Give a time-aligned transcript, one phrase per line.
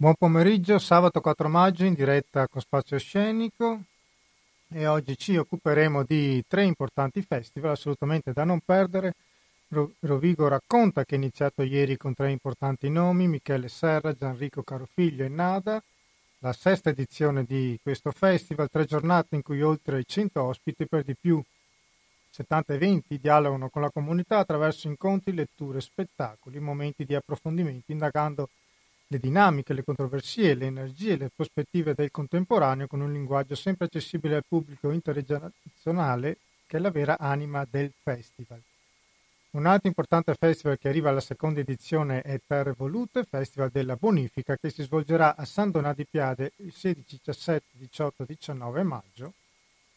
[0.00, 3.80] Buon pomeriggio, sabato 4 maggio in diretta con Spazio Scenico
[4.68, 9.14] e oggi ci occuperemo di tre importanti festival assolutamente da non perdere.
[9.66, 15.28] Rovigo racconta che è iniziato ieri con tre importanti nomi, Michele Serra, Gianrico Carofiglio e
[15.28, 15.82] Nada,
[16.38, 21.16] la sesta edizione di questo festival, tre giornate in cui oltre 100 ospiti per di
[21.20, 21.42] più
[22.30, 28.48] 70 eventi dialogano con la comunità attraverso incontri, letture, spettacoli, momenti di approfondimento, indagando
[29.10, 34.36] le dinamiche, le controversie, le energie, le prospettive del contemporaneo con un linguaggio sempre accessibile
[34.36, 36.36] al pubblico intergenerazionale
[36.66, 38.60] che è la vera anima del festival.
[39.50, 44.56] Un altro importante festival che arriva alla seconda edizione è Terre Volute, Festival della Bonifica,
[44.56, 49.32] che si svolgerà a San Donà di Piade il 16, 17, 18 e 19 maggio,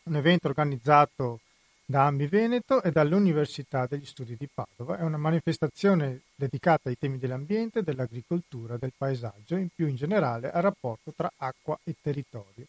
[0.04, 1.42] un evento organizzato
[1.92, 4.98] da Ambi Veneto e dall'Università degli Studi di Padova.
[4.98, 10.62] È una manifestazione dedicata ai temi dell'ambiente, dell'agricoltura, del paesaggio e più in generale al
[10.62, 12.66] rapporto tra acqua e territorio.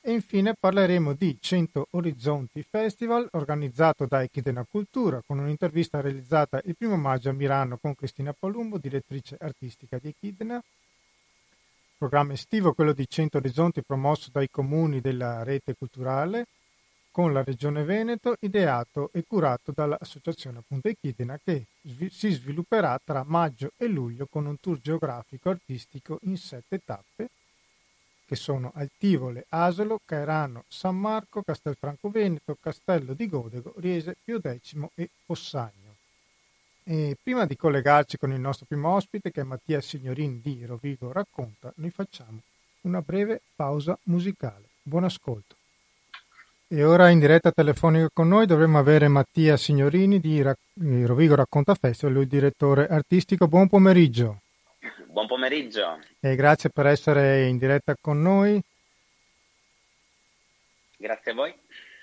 [0.00, 6.74] E infine parleremo di 100 Orizzonti Festival organizzato da Echidena Cultura con un'intervista realizzata il
[6.74, 10.62] primo maggio a Milano con Cristina Palumbo, direttrice artistica di Echidena.
[11.98, 16.46] Programma estivo quello di 100 Orizzonti promosso dai comuni della rete culturale
[17.14, 21.66] con la Regione Veneto, ideato e curato dall'Associazione appunto Echidna che
[22.10, 27.30] si svilupperà tra maggio e luglio con un tour geografico artistico in sette tappe
[28.26, 34.74] che sono Altivole, Asolo, Caerano, San Marco, Castelfranco Veneto, Castello di Godego, Riese, Pio X
[34.96, 35.94] e Possagno.
[36.82, 41.12] E prima di collegarci con il nostro primo ospite, che è Mattia Signorini di Rovigo
[41.12, 42.40] Racconta, noi facciamo
[42.80, 44.70] una breve pausa musicale.
[44.82, 45.62] Buon ascolto.
[46.66, 50.42] E ora in diretta telefonica con noi dovremmo avere Mattia Signorini di
[51.04, 53.46] Rovigo Racconta Festival, lui il direttore artistico.
[53.46, 54.40] Buon pomeriggio.
[55.06, 55.98] Buon pomeriggio.
[56.18, 58.60] E grazie per essere in diretta con noi.
[60.96, 61.54] Grazie a voi.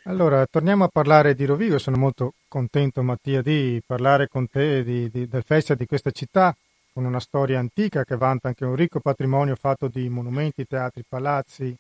[0.04, 1.80] Allora, torniamo a parlare di Rovigo.
[1.80, 6.56] Sono molto contento, Mattia, di parlare con te di, di, del festival di questa città,
[6.94, 11.76] con una storia antica che vanta anche un ricco patrimonio fatto di monumenti, teatri, palazzi,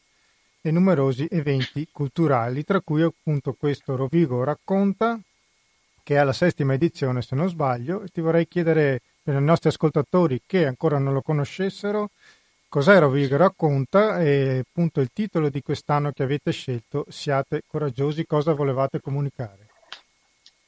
[0.61, 5.19] e numerosi eventi culturali, tra cui appunto questo Rovigo racconta,
[6.03, 9.69] che è alla settima edizione se non sbaglio, e ti vorrei chiedere per i nostri
[9.69, 12.11] ascoltatori che ancora non lo conoscessero,
[12.69, 18.53] cos'è Rovigo racconta e appunto il titolo di quest'anno che avete scelto, Siate coraggiosi, cosa
[18.53, 19.69] volevate comunicare?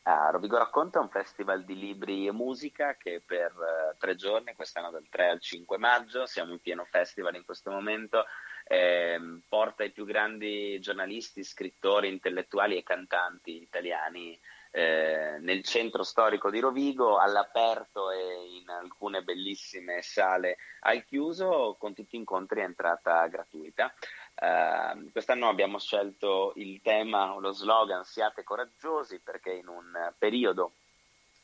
[0.05, 4.53] Ah, Rovigo Racconta è un festival di libri e musica che per uh, tre giorni,
[4.53, 8.25] quest'anno dal 3 al 5 maggio, siamo in pieno festival in questo momento,
[8.65, 14.39] eh, porta i più grandi giornalisti, scrittori, intellettuali e cantanti italiani
[14.75, 21.93] eh, nel centro storico di Rovigo, all'aperto e in alcune bellissime sale al chiuso, con
[21.93, 23.93] tutti incontri a entrata gratuita.
[24.35, 30.73] Uh, quest'anno abbiamo scelto il tema, lo slogan Siate coraggiosi perché in un periodo,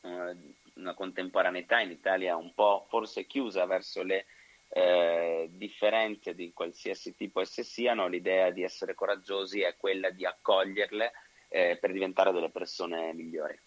[0.00, 0.36] uh,
[0.74, 4.26] una contemporaneità in Italia un po' forse chiusa verso le
[4.72, 11.12] eh, differenze di qualsiasi tipo esse siano, l'idea di essere coraggiosi è quella di accoglierle
[11.48, 13.58] eh, per diventare delle persone migliori.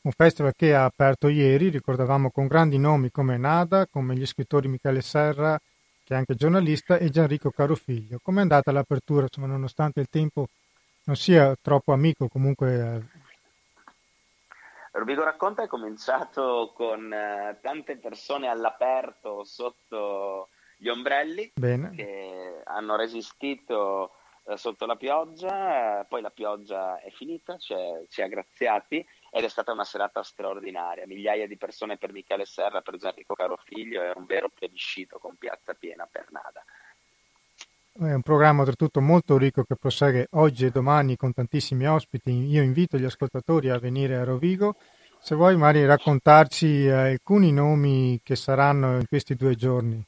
[0.00, 4.68] Un festival che ha aperto ieri, ricordavamo con grandi nomi come Nada, come gli scrittori
[4.68, 5.58] Michele Serra,
[6.04, 8.18] che è anche giornalista, e Gianrico Carofiglio.
[8.22, 10.48] Com'è andata l'apertura, insomma, nonostante il tempo
[11.04, 13.08] non sia troppo amico, comunque
[14.92, 21.90] Rovigo Racconta è cominciato con eh, tante persone all'aperto sotto gli ombrelli Bene.
[21.90, 24.12] che hanno resistito
[24.48, 29.72] eh, sotto la pioggia, poi la pioggia è finita, ci ha graziati ed è stata
[29.72, 31.06] una serata straordinaria.
[31.06, 35.74] Migliaia di persone per Michele Serra, per Gianrico Carofiglio, è un vero plebiscito con piazza
[35.74, 36.64] piena per nada.
[38.00, 42.30] È un programma oltretutto molto ricco che prosegue oggi e domani con tantissimi ospiti.
[42.30, 44.76] Io invito gli ascoltatori a venire a Rovigo.
[45.18, 50.00] Se vuoi magari raccontarci eh, alcuni nomi che saranno in questi due giorni.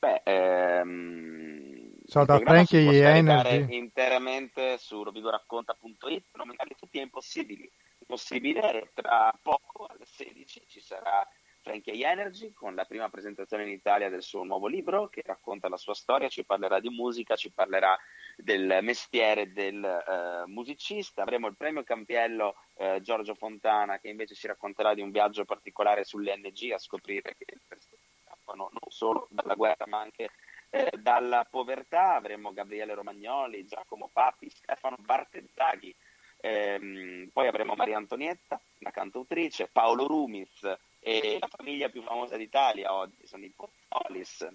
[0.00, 3.76] Beh, ehm, so, da Frankie e Energy.
[3.76, 7.70] interamente su rovigoracconta.it, nominarli tutti è impossibile.
[8.00, 11.24] Impossibile, tra poco alle 16 ci sarà
[11.64, 15.78] Frankie Energy con la prima presentazione in Italia del suo nuovo libro che racconta la
[15.78, 17.98] sua storia, ci parlerà di musica, ci parlerà
[18.36, 21.22] del mestiere del uh, musicista.
[21.22, 26.04] Avremo il premio Campiello uh, Giorgio Fontana che invece ci racconterà di un viaggio particolare
[26.04, 30.28] sull'NG a scoprire che le persone scappano non solo dalla guerra ma anche
[30.68, 32.16] eh, dalla povertà.
[32.16, 35.96] Avremo Gabriele Romagnoli, Giacomo Papi, Stefano Bartezzaghi.
[36.42, 40.60] Ehm, poi avremo Maria Antonietta, la cantautrice, Paolo Rumiz,
[41.06, 44.48] e la famiglia più famosa d'Italia oggi sono i Pozzolis,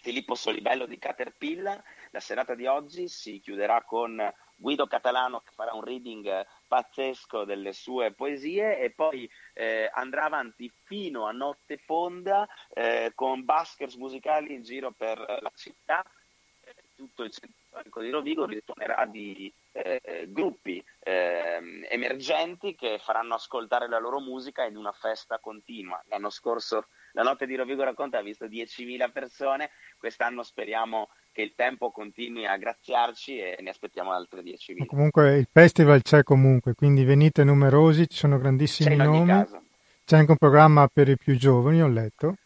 [0.00, 1.80] Filippo Solibello di Caterpillar.
[2.10, 4.20] La serata di oggi si chiuderà con
[4.56, 10.68] Guido Catalano che farà un reading pazzesco delle sue poesie e poi eh, andrà avanti
[10.82, 16.04] fino a notte fonda eh, con baskers musicali in giro per la città.
[16.96, 23.88] Tutto il centro storico di Rovigo risuonerà di eh, gruppi eh, emergenti che faranno ascoltare
[23.88, 26.02] la loro musica in una festa continua.
[26.08, 31.52] L'anno scorso la notte di Rovigo Racconta ha visto 10.000 persone, quest'anno speriamo che il
[31.54, 34.76] tempo continui a graziarci e ne aspettiamo altre 10.000.
[34.78, 39.26] Ma comunque il festival c'è comunque, quindi venite numerosi, ci sono grandissimi nomi.
[39.26, 39.62] Caso.
[40.04, 42.36] C'è anche un programma per i più giovani, ho letto.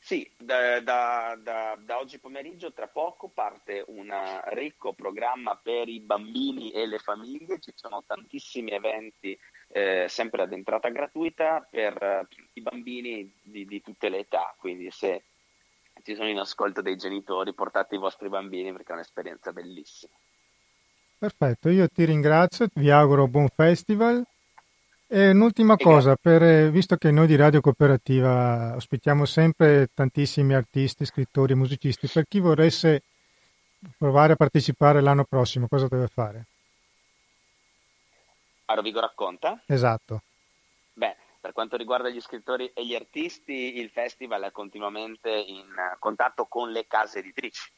[0.00, 4.10] Sì, da, da, da, da, oggi pomeriggio, tra poco, parte un
[4.52, 7.58] ricco programma per i bambini e le famiglie.
[7.58, 13.82] Ci sono tantissimi eventi, eh, sempre ad entrata gratuita, per eh, i bambini di, di,
[13.82, 14.54] tutte le età.
[14.56, 15.24] Quindi, se
[16.04, 20.12] ci sono in ascolto dei genitori, portate i vostri bambini perché è un'esperienza bellissima.
[21.18, 24.24] Perfetto, io ti ringrazio, vi auguro buon festival
[25.10, 31.52] e un'ultima cosa, per, visto che noi di Radio Cooperativa ospitiamo sempre tantissimi artisti, scrittori
[31.52, 33.02] e musicisti, per chi voresse
[33.96, 36.44] provare a partecipare l'anno prossimo, cosa deve fare?
[38.66, 39.62] A Rovigo racconta?
[39.64, 40.20] Esatto.
[40.92, 45.64] Beh, per quanto riguarda gli scrittori e gli artisti, il festival è continuamente in
[45.98, 47.70] contatto con le case editrici,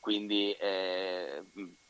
[0.00, 1.42] quindi eh,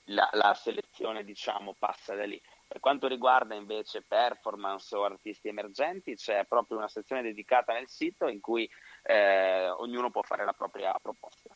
[0.05, 2.41] la, la, selezione diciamo, passa da lì.
[2.67, 8.27] Per quanto riguarda invece performance o artisti emergenti, c'è proprio una sezione dedicata nel sito
[8.27, 8.69] in cui
[9.03, 11.55] eh, ognuno può fare la propria proposta.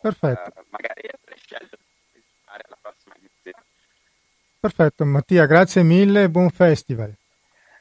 [0.00, 0.60] Perfetto.
[0.60, 1.76] Eh, magari avrei scelto
[2.12, 3.64] di fare la prossima edizione.
[4.58, 7.14] Perfetto, Mattia, grazie mille e buon festival.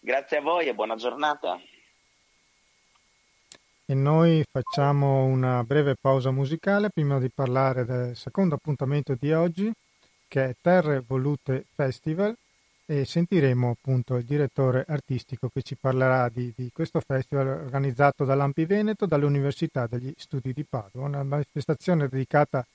[0.01, 1.59] Grazie a voi e buona giornata.
[3.85, 9.73] E noi facciamo una breve pausa musicale prima di parlare del secondo appuntamento di oggi
[10.29, 12.33] che è Terre Volute Festival
[12.85, 18.65] e sentiremo appunto il direttore artistico che ci parlerà di, di questo festival organizzato dall'Ampi
[18.65, 22.65] Veneto dall'Università degli Studi di Padova, una manifestazione dedicata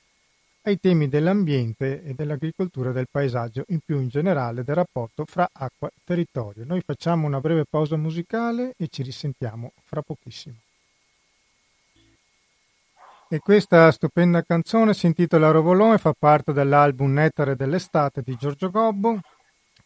[0.63, 5.89] ai temi dell'ambiente e dell'agricoltura del paesaggio, in più in generale del rapporto fra acqua
[5.89, 6.65] e territorio.
[6.65, 10.64] Noi facciamo una breve pausa musicale e ci risentiamo fra pochissimo.
[13.29, 19.19] E questa stupenda canzone si intitola Rovolone, fa parte dell'album Nettare dell'estate di Giorgio Gobbo,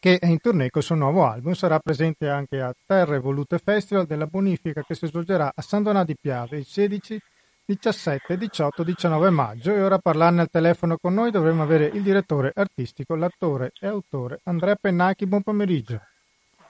[0.00, 1.52] che è in tournée con il suo nuovo album.
[1.52, 6.04] Sarà presente anche a Terre Volute Festival della Bonifica che si svolgerà a San Donà
[6.04, 7.20] di Piave il 16,
[7.64, 9.72] 17, 18, 19 maggio.
[9.72, 13.86] E ora a parlarne al telefono con noi dovremo avere il direttore artistico, l'attore e
[13.86, 15.26] autore Andrea Pennacchi.
[15.26, 16.00] Buon pomeriggio.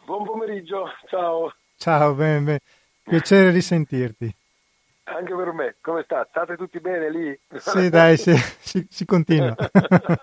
[0.04, 1.52] Buon pomeriggio, ciao.
[1.76, 2.60] Ciao, bene, bene.
[3.04, 4.34] piacere risentirti.
[5.14, 6.26] Anche per me, come sta?
[6.28, 7.38] State tutti bene lì?
[7.58, 9.54] Sì, dai, si, si, si continua.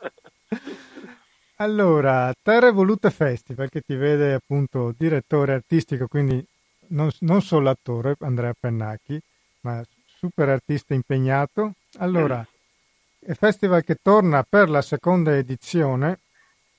[1.57, 6.45] allora, Terre Volute Festival, che ti vede appunto direttore artistico, quindi
[6.89, 9.19] non, non solo attore, Andrea Pennacchi,
[9.61, 11.73] ma super artista impegnato.
[11.97, 12.45] Allora,
[13.19, 16.19] è festival che torna per la seconda edizione.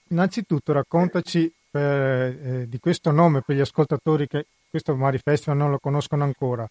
[0.09, 5.71] Innanzitutto raccontaci per, eh, di questo nome per gli ascoltatori che questo Mari Festival non
[5.71, 6.69] lo conoscono ancora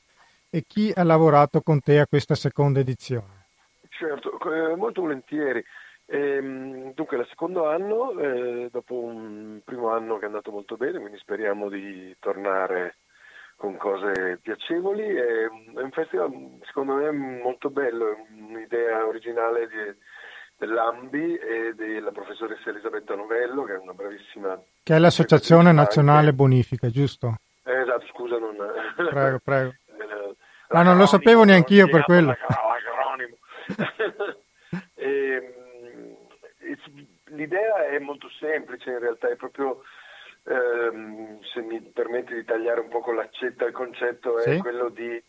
[0.50, 3.45] e chi ha lavorato con te a questa seconda edizione?
[3.89, 5.63] Certo, eh, molto volentieri.
[6.08, 11.00] Ehm, dunque, il secondo anno, eh, dopo un primo anno che è andato molto bene,
[11.00, 12.98] quindi speriamo di tornare
[13.55, 15.03] con cose piacevoli.
[15.15, 19.98] È un festival, secondo me, molto bello, è un'idea originale di,
[20.58, 24.62] dell'AMBI e della professoressa Elisabetta Novello, che è una bravissima...
[24.84, 27.36] Che è l'Associazione Nazionale Bonifica, giusto?
[27.63, 28.55] Eh, esatto, scusa, non...
[29.10, 29.74] Prego, prego.
[30.75, 32.36] Ma non lo sapevo neanche io per quello.
[34.94, 35.55] e,
[37.27, 39.84] l'idea è molto semplice in realtà, è proprio,
[40.44, 44.58] ehm, se mi permette di tagliare un po' con l'accetta, il concetto è sì?
[44.58, 45.24] quello di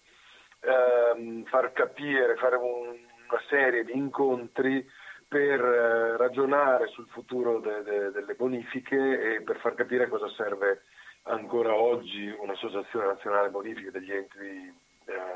[0.62, 4.85] ehm, far capire, fare un, una serie di incontri
[5.29, 10.83] per eh, ragionare sul futuro de, de, delle bonifiche e per far capire cosa serve
[11.29, 15.36] ancora oggi un'associazione nazionale bonifica degli enti eh,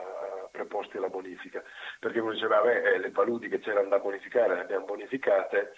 [0.65, 1.63] preposti alla bonifica,
[1.99, 5.73] perché uno diceva, vabbè, eh, le paludi che c'erano da bonificare le abbiamo bonificate,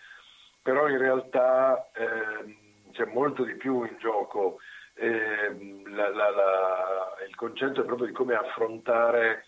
[0.62, 4.58] però in realtà eh, c'è molto di più in gioco.
[4.94, 9.46] Eh, la, la, la, il concetto è proprio di come affrontare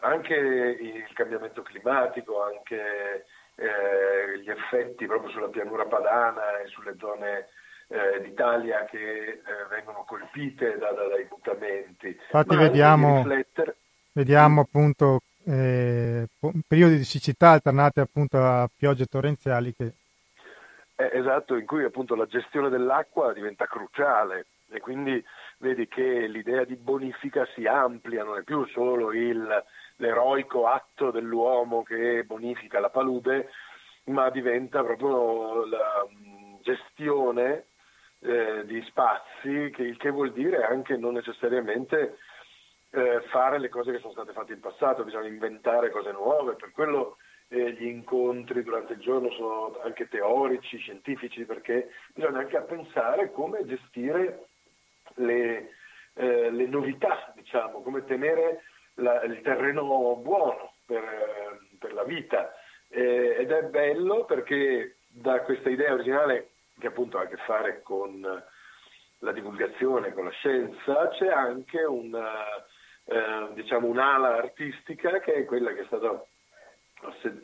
[0.00, 7.48] anche il cambiamento climatico, anche eh, gli effetti proprio sulla pianura padana e sulle zone
[7.88, 12.08] eh, d'Italia che eh, vengono colpite da, da, dai mutamenti.
[12.08, 13.24] Infatti vediamo,
[14.18, 16.26] vediamo appunto eh,
[16.66, 19.92] periodi di siccità alternati appunto a piogge torrenziali che...
[20.96, 24.46] Eh, esatto, in cui appunto la gestione dell'acqua diventa cruciale.
[24.70, 25.24] E quindi
[25.58, 29.64] vedi che l'idea di bonifica si amplia, non è più solo il,
[29.96, 33.50] l'eroico atto dell'uomo che bonifica la palude,
[34.06, 37.66] ma diventa proprio la mm, gestione
[38.18, 42.18] eh, di spazi, che, il che vuol dire anche non necessariamente
[42.90, 46.70] eh, fare le cose che sono state fatte in passato, bisogna inventare cose nuove, per
[46.72, 47.16] quello
[47.48, 53.64] eh, gli incontri durante il giorno sono anche teorici, scientifici, perché bisogna anche pensare come
[53.64, 54.46] gestire
[55.14, 55.70] le,
[56.14, 58.62] eh, le novità, diciamo, come tenere
[58.94, 62.52] la, il terreno buono per, per la vita.
[62.90, 68.42] Ed è bello perché da questa idea originale, che appunto ha a che fare con
[69.18, 72.32] la divulgazione, con la scienza, c'è anche una,
[73.08, 76.22] eh, diciamo un'ala artistica che è quella che è stata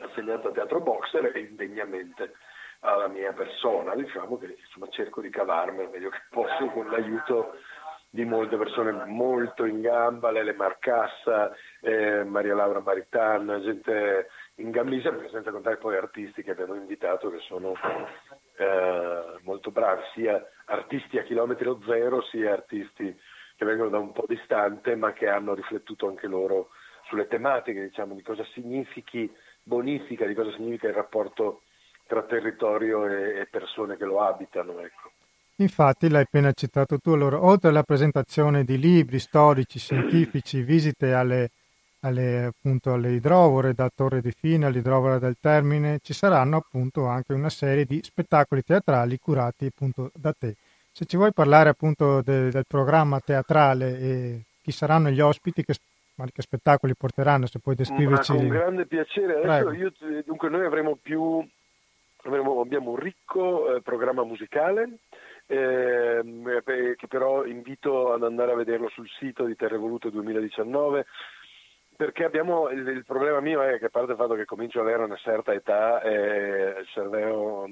[0.01, 2.35] assegnata a Teatro Boxer e indegnamente
[2.81, 7.55] alla mia persona, diciamo che insomma, cerco di cavarmi il meglio che posso con l'aiuto
[8.11, 15.17] di molte persone molto in gamba, Lele Marcassa, eh, Maria Laura Maritan, gente in gambissima,
[15.31, 17.73] senza contare poi artisti che abbiamo invitato che sono
[18.57, 23.19] eh, molto bravi, sia artisti a chilometri zero, sia artisti
[23.57, 26.71] che vengono da un po' distante ma che hanno riflettuto anche loro
[27.09, 29.31] sulle tematiche, diciamo, di cosa significhi
[29.63, 31.63] bonifica, di cosa significa il rapporto
[32.07, 34.79] tra territorio e, persone che lo abitano.
[34.81, 35.11] Ecco.
[35.57, 41.51] Infatti l'hai appena citato tu, allora, oltre alla presentazione di libri storici, scientifici, visite alle,
[42.01, 47.33] alle, appunto, alle idrovore da Torre di Fine all'idrovora del Termine, ci saranno appunto anche
[47.33, 50.57] una serie di spettacoli teatrali curati appunto da te.
[50.97, 55.75] Se ci vuoi parlare appunto de, del programma teatrale e chi saranno gli ospiti, che,
[56.33, 58.33] che spettacoli porteranno, se puoi descriverci.
[58.33, 59.43] Ma con grande piacere.
[59.43, 59.93] Adesso io,
[60.25, 61.45] dunque noi avremo più,
[62.23, 64.99] avremo, abbiamo un ricco eh, programma musicale
[65.47, 71.07] ehm, che però invito ad andare a vederlo sul sito di Terre Volute 2019
[71.97, 74.87] perché abbiamo il, il, problema mio è che a parte il fatto che comincio ad
[74.87, 77.67] avere una certa età e il cervello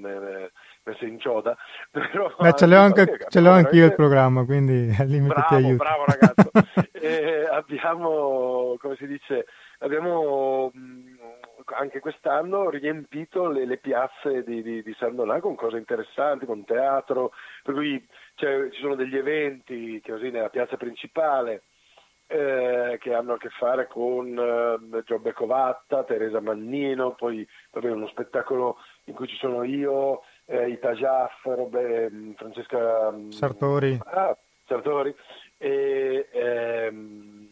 [0.85, 1.57] messo in cioda
[1.91, 5.55] però Beh, ce l'ho anche, ce l'ho anch'io il programma quindi al limite bravo, ti
[5.55, 5.77] aiuto.
[5.77, 6.51] bravo ragazzo.
[7.53, 9.47] Abbiamo come si dice
[9.79, 10.71] abbiamo
[11.77, 16.65] anche quest'anno riempito le, le piazze di, di, di, San Donà con cose interessanti, con
[16.65, 21.63] teatro, per cui cioè, ci sono degli eventi così, nella piazza principale
[22.27, 28.09] eh, che hanno a che fare con eh, Giobbe Covatta, Teresa Mannino, poi vabbè, uno
[28.09, 33.99] spettacolo in cui ci sono io, eh, Ita Jaff, Robè, mm, Francesca mm, Sartori.
[34.05, 35.15] Ah, Sartori
[35.59, 37.49] e ehm,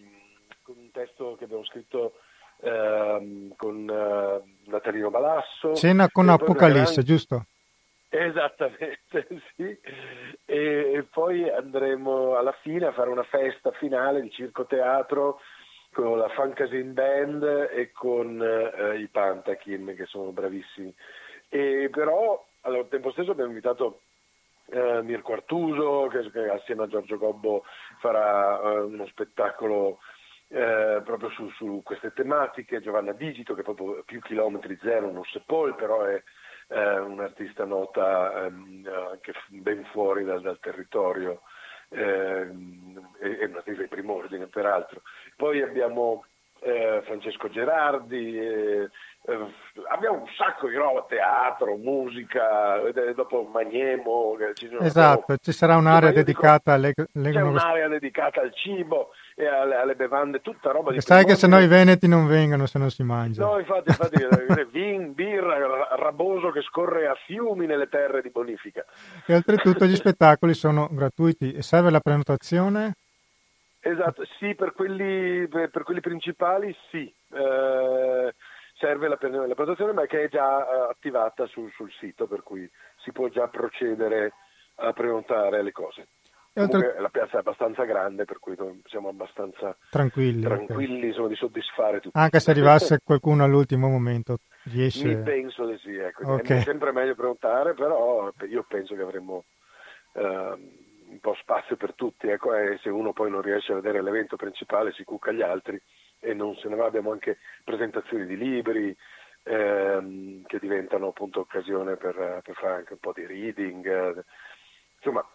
[0.63, 2.15] con un testo che abbiamo scritto
[2.63, 5.75] ehm, con eh, Natalino Balasso.
[5.75, 7.05] Cena con Apocalisse, gran...
[7.05, 7.45] giusto?
[8.09, 9.79] Esattamente, sì.
[10.45, 15.41] E, e, poi andremo alla fine a fare una festa finale di circo-teatro
[15.93, 17.43] con la Fancasin Band
[17.73, 20.93] e con eh, i Pantakin che sono bravissimi.
[21.49, 24.01] E però al tempo stesso abbiamo invitato
[24.67, 27.65] eh, Mirko Artuso che, che, assieme a Giorgio Gobbo
[28.01, 29.99] farà eh, uno spettacolo
[30.49, 35.25] eh, proprio su, su, queste tematiche, Giovanna Digito che è proprio più chilometri zero, non
[35.25, 36.23] sepol, però è
[36.69, 41.43] eh, un'artista nota ehm, anche ben fuori dal, dal territorio,
[41.89, 45.03] ehm, è un'artista di primo ordine peraltro.
[45.37, 46.25] Poi abbiamo
[46.61, 48.89] eh, Francesco Gerardi, eh,
[49.89, 52.81] abbiamo un sacco di roba, teatro, musica,
[53.15, 54.37] dopo Magnemo.
[54.81, 57.31] Esatto, ci sarà un'area dedicata alle, alle...
[57.31, 61.01] C'è un'area dedicata al cibo e alle, alle bevande, tutta roba di...
[61.01, 63.45] Sai che se no i veneti non vengono se non si mangia.
[63.45, 64.19] No, infatti, infatti
[64.73, 68.85] vin, birra, raboso che scorre a fiumi nelle terre di bonifica.
[69.27, 72.95] E oltretutto gli spettacoli sono gratuiti e serve la prenotazione?
[73.83, 77.11] Esatto, sì, per quelli, per quelli principali sì.
[77.33, 78.35] Eh,
[78.81, 82.69] serve la, la, prenotazione ma che è già eh, attivata sul, sul sito, per cui
[82.97, 84.33] si può già procedere
[84.77, 86.09] a prenotare le cose.
[86.53, 88.57] Comunque, la piazza è abbastanza grande, per cui
[88.87, 92.19] siamo abbastanza tranquilli, tranquilli insomma, di soddisfare tutti.
[92.19, 95.07] Anche se arrivasse qualcuno all'ultimo momento, riesce...
[95.07, 96.33] Mi penso di sì, ecco.
[96.33, 96.59] okay.
[96.59, 99.45] è sempre meglio prenotare, però io penso che avremo
[100.15, 104.03] uh, un po' spazio per tutti, ecco, e se uno poi non riesce a vedere
[104.03, 105.81] l'evento principale si cucca gli altri
[106.21, 108.97] e non se ne va, abbiamo anche presentazioni di libri,
[109.43, 114.25] ehm, che diventano appunto occasione per, per, fare anche un po' di reading, eh,
[114.97, 115.27] insomma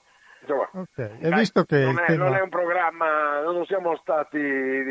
[0.45, 1.17] Insomma, okay.
[1.17, 2.23] Che non, è, tema...
[2.25, 4.37] non, è, un programma, non siamo stati...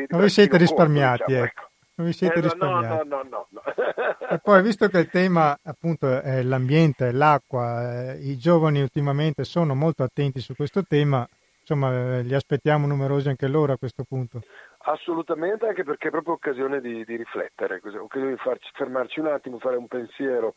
[0.08, 1.68] Non vi siete risparmiati, diciamo, ecco.
[1.94, 3.08] non vi siete eh, risparmiati.
[3.08, 3.62] No, no, no, no.
[4.28, 9.76] e poi, visto che il tema appunto è l'ambiente, l'acqua, eh, i giovani ultimamente sono
[9.76, 11.26] molto attenti su questo tema,
[11.60, 14.42] insomma, eh, li aspettiamo numerosi anche loro a questo punto.
[14.86, 19.58] Assolutamente, anche perché è proprio occasione di, di riflettere, occasione di farci, fermarci un attimo,
[19.58, 20.54] fare un pensiero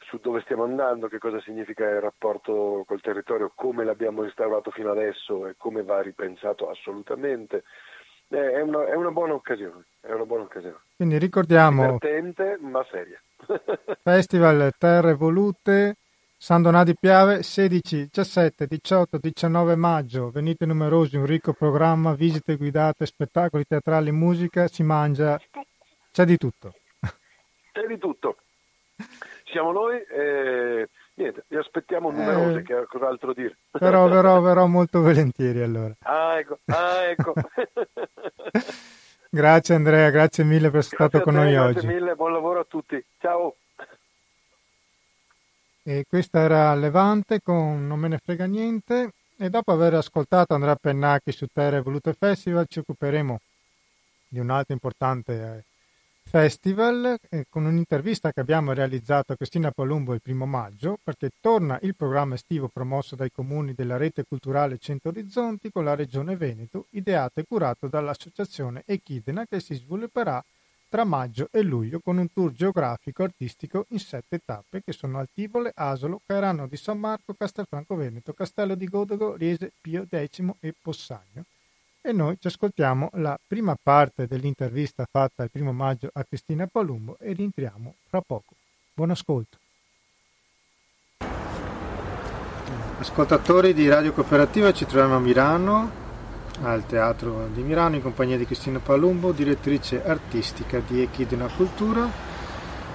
[0.00, 4.90] su dove stiamo andando, che cosa significa il rapporto col territorio, come l'abbiamo instaurato fino
[4.90, 7.62] adesso e come va ripensato assolutamente.
[8.28, 10.78] Eh, è una, è una buona occasione, è una buona occasione.
[10.96, 11.82] Quindi ricordiamo...
[11.98, 13.20] Divertente ma seria.
[14.02, 15.96] Festival Terre Volute,
[16.38, 20.30] San Donato di Piave, 16, 17, 18, 19 maggio.
[20.30, 25.40] Venite numerosi, un ricco programma, visite guidate, spettacoli teatrali, musica, si mangia,
[26.12, 26.74] c'è di tutto.
[27.72, 28.36] C'è di tutto.
[29.44, 33.56] Siamo noi e niente, vi aspettiamo numerosi, eh, che cos'altro dire.
[33.70, 35.94] Però verrò, verrò molto volentieri allora.
[36.00, 37.32] Ah, ecco, ah, ecco.
[39.30, 41.86] grazie Andrea, grazie mille per essere stato con te, noi grazie oggi.
[41.86, 43.02] Grazie mille, buon lavoro a tutti.
[43.18, 43.54] Ciao.
[45.88, 49.12] E questa era Levante con Non me ne frega niente.
[49.36, 53.38] E dopo aver ascoltato Andrea Pennacchi su Terre Volute Festival ci occuperemo
[54.26, 55.64] di un altro importante eh,
[56.28, 61.78] festival eh, con un'intervista che abbiamo realizzato a Cristina Palumbo il primo maggio perché torna
[61.82, 66.86] il programma estivo promosso dai comuni della rete culturale Centro Orizzonti con la regione Veneto
[66.90, 70.42] ideato e curato dall'associazione Echidna che si svilupperà
[70.88, 75.72] tra maggio e luglio con un tour geografico artistico in sette tappe che sono Altivole,
[75.74, 81.44] Asolo, Cairano di San Marco, Castelfranco Veneto, Castello di Godogo, Riese, Pio X e Possagno.
[82.00, 87.16] E noi ci ascoltiamo la prima parte dell'intervista fatta il primo maggio a Cristina Palumbo
[87.18, 88.54] e rientriamo fra poco.
[88.94, 89.58] Buon ascolto.
[92.98, 96.04] Ascoltatori di Radio Cooperativa, ci troviamo a Milano
[96.62, 102.08] al Teatro di Milano in compagnia di Cristina Palumbo, direttrice artistica di Echidna Cultura,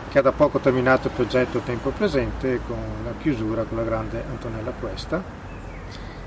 [0.09, 4.23] che ha da poco terminato il progetto Tempo Presente con la chiusura con la grande
[4.29, 5.39] Antonella Cuesta.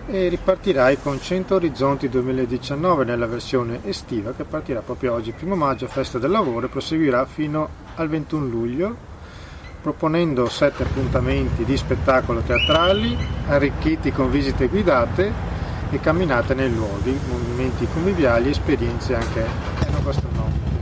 [0.07, 5.87] E ripartirai con 100 Orizzonti 2019 nella versione estiva che partirà proprio oggi, primo maggio,
[5.87, 9.13] festa del lavoro e proseguirà fino al 21 luglio
[9.85, 13.15] proponendo sette appuntamenti di spettacolo teatrali
[13.49, 15.54] arricchiti con visite guidate
[15.97, 19.45] e camminate nei luoghi, movimenti conviviali, esperienze anche
[19.87, 20.73] enogastronomiche.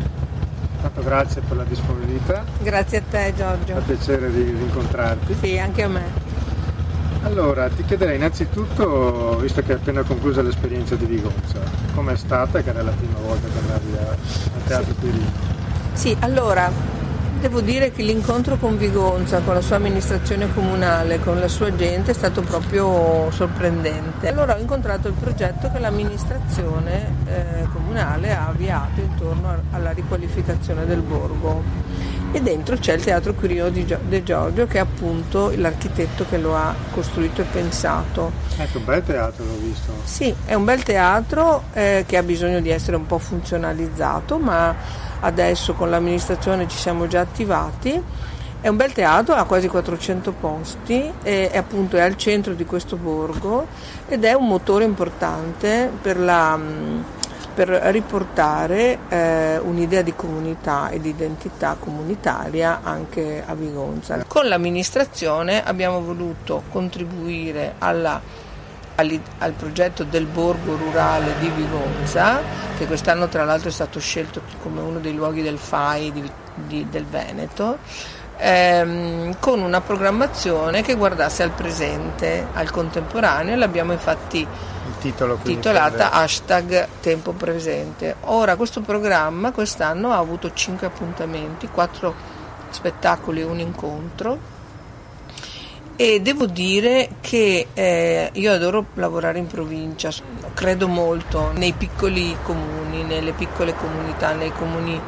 [0.80, 2.44] Tanto grazie per la disponibilità.
[2.60, 3.72] Grazie a te Giorgio.
[3.72, 5.36] È un piacere di, di incontrarti.
[5.40, 6.30] Sì, anche a me.
[7.24, 11.60] Allora, ti chiederei innanzitutto, visto che hai appena concluso l'esperienza di Vigonza,
[11.94, 14.98] com'è stata, che era la prima volta che andavi al Teatro sì.
[14.98, 15.30] Quirino?
[15.92, 16.70] Sì, allora,
[17.42, 22.12] Devo dire che l'incontro con Vigonza, con la sua amministrazione comunale, con la sua gente
[22.12, 24.28] è stato proprio sorprendente.
[24.28, 31.00] Allora ho incontrato il progetto che l'amministrazione eh, comunale ha avviato intorno alla riqualificazione del
[31.00, 31.64] borgo
[32.30, 36.54] e dentro c'è il Teatro Quirino di De Giorgio che è appunto l'architetto che lo
[36.54, 38.30] ha costruito e pensato.
[38.56, 39.92] Ecco, un bel teatro l'ho visto.
[40.04, 45.10] Sì, è un bel teatro eh, che ha bisogno di essere un po' funzionalizzato, ma
[45.22, 48.02] adesso con l'amministrazione ci siamo già attivati.
[48.60, 52.64] È un bel teatro, ha quasi 400 posti, è, è appunto è al centro di
[52.64, 53.66] questo borgo
[54.06, 56.56] ed è un motore importante per, la,
[57.54, 64.24] per riportare eh, un'idea di comunità e di identità comunitaria anche a Vigonza.
[64.28, 68.20] Con l'amministrazione abbiamo voluto contribuire alla
[69.38, 72.40] al progetto del borgo rurale di Vigonza,
[72.76, 76.86] che quest'anno tra l'altro è stato scelto come uno dei luoghi del FAI di, di,
[76.88, 77.78] del Veneto,
[78.36, 84.46] ehm, con una programmazione che guardasse al presente, al contemporaneo, l'abbiamo infatti
[85.42, 88.16] titolata hashtag tempo presente.
[88.22, 92.14] Ora questo programma quest'anno ha avuto 5 appuntamenti, 4
[92.70, 94.60] spettacoli e un incontro
[95.96, 100.10] e devo dire che eh, io adoro lavorare in provincia,
[100.54, 105.00] credo molto nei piccoli comuni, nelle piccole comunità, nei comuni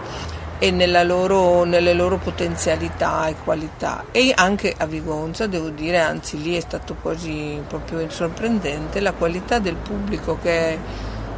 [0.58, 4.04] e loro, nelle loro potenzialità e qualità.
[4.12, 9.58] E anche a Vigonza devo dire, anzi lì è stato quasi proprio sorprendente la qualità
[9.58, 10.78] del pubblico che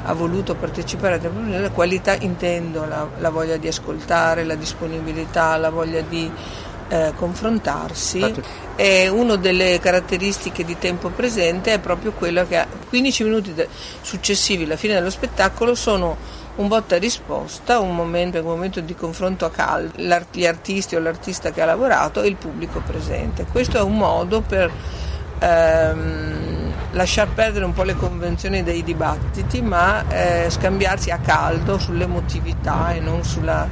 [0.09, 1.21] ha voluto partecipare
[1.59, 6.31] la qualità intendo la, la voglia di ascoltare, la disponibilità, la voglia di
[6.89, 8.35] eh, confrontarsi
[8.77, 13.55] e una delle caratteristiche di tempo presente è proprio quella che a 15 minuti
[14.01, 16.17] successivi alla fine dello spettacolo sono
[16.57, 19.93] un botta risposta, un momento, un momento di confronto a caldo,
[20.31, 23.45] gli artisti o l'artista che ha lavorato e il pubblico presente.
[23.51, 24.71] Questo è un modo per
[25.39, 32.95] ehm, lasciar perdere un po' le convenzioni dei dibattiti, ma eh, scambiarsi a caldo sull'emotività
[32.95, 33.69] e non sulla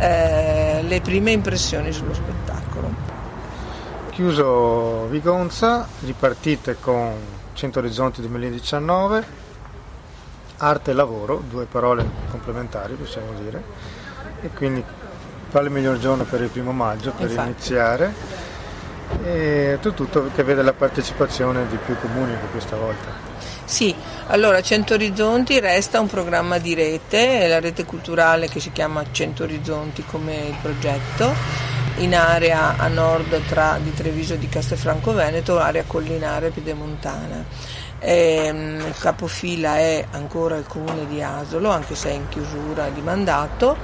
[0.00, 2.90] eh, le prime impressioni sullo spettacolo.
[4.10, 7.14] Chiuso Vigonza, ripartite con
[7.52, 9.24] 100 Orizzonti 2019,
[10.58, 13.62] arte e lavoro, due parole complementari possiamo dire,
[14.42, 14.82] e quindi
[15.50, 17.48] quale miglior giorno per il primo maggio per Infatti.
[17.48, 18.14] iniziare
[19.24, 23.29] e tutto che vede la partecipazione di più comuni questa volta.
[23.70, 23.94] Sì,
[24.26, 29.44] allora Cento Orizzonti resta un programma di rete, la rete culturale che si chiama Cento
[29.44, 31.32] Orizzonti come il progetto,
[31.98, 37.44] in area a nord tra di Treviso e di Castelfranco Veneto, area collinare piedemontana.
[38.00, 42.88] E, ehm, il capofila è ancora il comune di Asolo, anche se è in chiusura
[42.88, 43.76] di mandato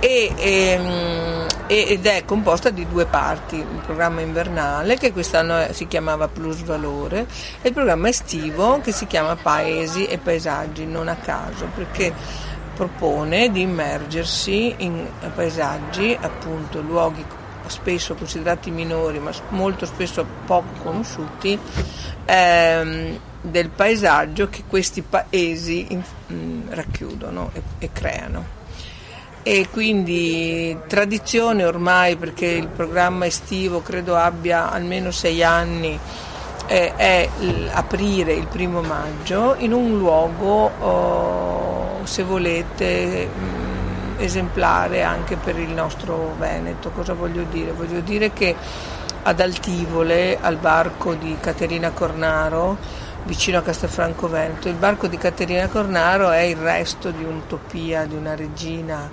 [0.00, 6.28] e, e, ed è composta di due parti, il programma invernale che quest'anno si chiamava
[6.28, 7.26] Plus Valore
[7.60, 12.12] e il programma estivo che si chiama Paesi e Paesaggi, non a caso perché
[12.74, 17.24] propone di immergersi in paesaggi, appunto luoghi
[17.66, 21.58] spesso considerati minori ma molto spesso poco conosciuti
[22.24, 28.57] ehm, del paesaggio che questi paesi in, mh, racchiudono e, e creano
[29.42, 35.98] e quindi tradizione ormai perché il programma estivo credo abbia almeno sei anni
[36.66, 37.28] eh, è
[37.72, 45.58] aprire il primo maggio in un luogo oh, se volete mh, mm, esemplare anche per
[45.58, 47.72] il nostro Veneto cosa voglio dire?
[47.72, 48.54] voglio dire che
[49.22, 52.76] ad Altivole al barco di Caterina Cornaro
[53.28, 54.68] vicino a Castelfranco Veneto.
[54.68, 59.10] Il barco di Caterina Cornaro è il resto di un'utopia, di una regina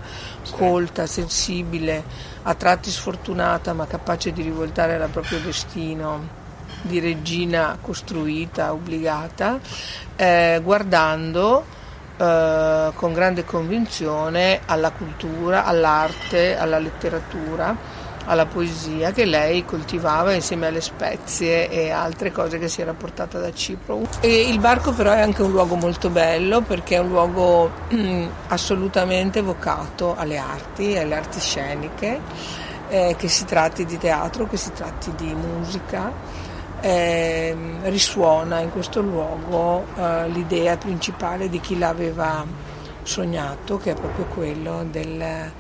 [0.52, 2.02] colta, sensibile,
[2.44, 6.44] a tratti sfortunata ma capace di rivoltare il proprio destino
[6.82, 9.60] di regina costruita, obbligata,
[10.16, 11.66] eh, guardando
[12.16, 20.68] eh, con grande convinzione alla cultura, all'arte, alla letteratura alla poesia che lei coltivava insieme
[20.68, 24.02] alle spezie e altre cose che si era portata da Cipro.
[24.20, 28.28] E il barco però è anche un luogo molto bello perché è un luogo mm,
[28.48, 32.20] assolutamente vocato alle arti, alle arti sceniche,
[32.90, 36.44] eh, che si tratti di teatro, che si tratti di musica.
[36.82, 42.46] Eh, risuona in questo luogo eh, l'idea principale di chi l'aveva
[43.02, 45.52] sognato, che è proprio quello del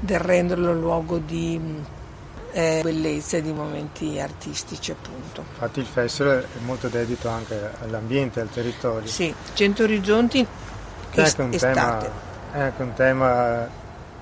[0.00, 1.60] del renderlo luogo di
[2.52, 5.44] eh, bellezza e di momenti artistici appunto.
[5.52, 9.06] Infatti il festival è molto dedito anche all'ambiente, al territorio.
[9.06, 10.46] Sì, Cento Orizzonti
[11.10, 12.00] è anche un, tema,
[12.52, 13.68] è anche un tema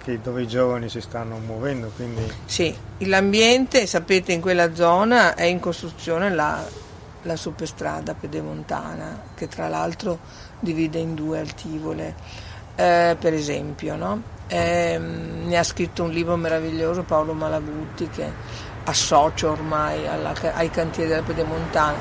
[0.02, 1.90] che, dove i giovani si stanno muovendo.
[1.94, 2.30] Quindi...
[2.44, 6.62] Sì, l'ambiente sapete in quella zona è in costruzione la,
[7.22, 10.18] la superstrada pedemontana che tra l'altro
[10.60, 12.14] divide in due altivole,
[12.74, 14.36] eh, per esempio, no?
[14.48, 18.32] Eh, ne ha scritto un libro meraviglioso Paolo Malagutti che
[18.84, 21.96] associo ormai alla, ai cantieri della Pedemontana.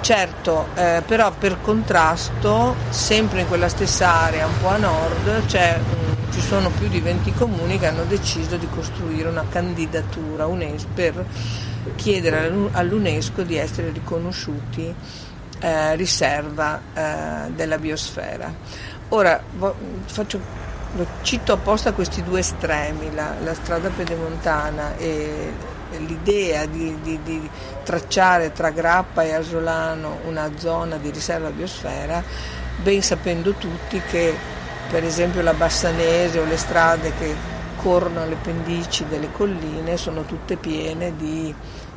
[0.00, 6.30] Certo, eh, però per contrasto, sempre in quella stessa area, un po' a nord, um,
[6.30, 11.24] ci sono più di 20 comuni che hanno deciso di costruire una candidatura UNESCO per
[11.96, 14.94] chiedere all'UNESCO di essere riconosciuti
[15.60, 18.52] eh, riserva eh, della biosfera.
[19.10, 19.74] Ora vo-
[20.06, 20.40] faccio
[20.94, 25.52] lo cito apposta questi due estremi, la, la strada pedemontana e,
[25.98, 27.50] l'idea di, di, di,
[27.82, 32.22] tracciare tra Grappa e Asolano una zona di riserva biosfera,
[32.82, 34.34] ben sapendo tutti che
[34.88, 37.34] per esempio la Bassanese o le strade che
[37.76, 41.52] corrono alle pendici delle colline sono tutte piene di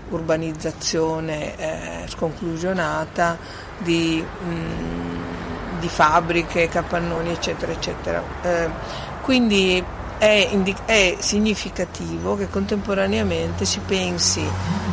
[0.10, 3.38] urbanizzazione eh, sconclusionata,
[3.78, 4.24] di...
[4.24, 5.53] Mh,
[5.84, 8.24] di fabbriche, capannoni, eccetera, eccetera.
[8.42, 8.70] Eh,
[9.22, 9.84] quindi
[10.18, 14.42] è, indic- è, significativo che contemporaneamente si pensi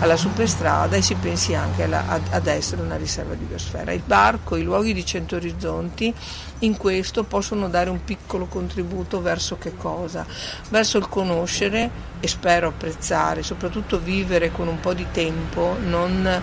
[0.00, 3.92] alla superstrada e si pensi anche alla, ad, ad, essere una riserva di biosfera.
[3.92, 6.12] Il barco, i luoghi di Cento Orizzonti
[6.60, 10.26] in questo possono dare un piccolo contributo verso che cosa?
[10.70, 16.42] Verso il conoscere e spero apprezzare, soprattutto vivere con un po' di tempo, non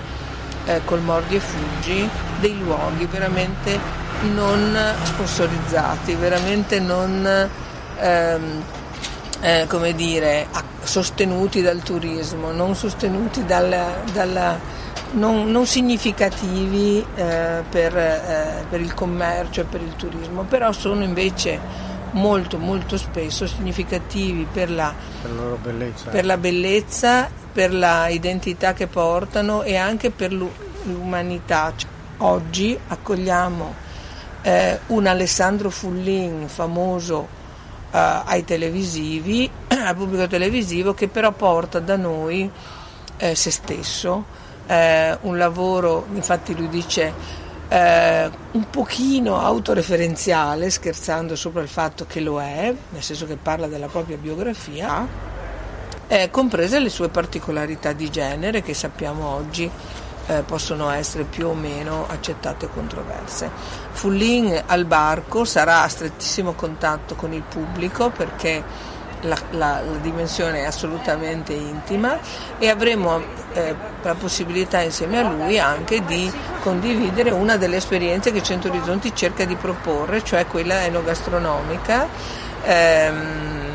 [0.63, 2.07] eh, col mordi e fuggi,
[2.39, 7.49] dei luoghi veramente non sponsorizzati, veramente non
[7.99, 8.63] ehm,
[9.41, 10.47] eh, come dire,
[10.81, 14.59] sostenuti dal turismo, non sostenuti dalla, dalla
[15.13, 21.03] non, non, significativi eh, per, eh, per, il commercio e per il turismo, però sono
[21.03, 28.07] invece molto molto spesso significativi per la, per la bellezza, per la bellezza, per la
[28.07, 31.73] identità che portano e anche per l'umanità.
[32.19, 33.85] Oggi accogliamo
[34.47, 37.35] eh, un Alessandro Fullin, famoso
[37.89, 42.49] ai televisivi, al pubblico televisivo che però porta da noi
[43.17, 44.25] eh, se stesso,
[44.67, 47.13] eh, un lavoro, infatti lui dice
[47.67, 53.67] eh, un pochino autoreferenziale, scherzando sopra il fatto che lo è, nel senso che parla
[53.67, 55.05] della propria biografia,
[56.07, 59.69] eh, comprese le sue particolarità di genere che sappiamo oggi
[60.27, 63.49] eh, possono essere più o meno accettate e controverse.
[63.91, 68.63] Fullin al barco sarà a strettissimo contatto con il pubblico perché
[69.21, 72.19] la, la, la dimensione è assolutamente intima
[72.59, 73.19] e avremo
[73.53, 79.15] eh, la possibilità insieme a lui anche di condividere una delle esperienze che Cento Orizzonti
[79.15, 82.07] cerca di proporre, cioè quella enogastronomica.
[82.63, 83.66] Ehm,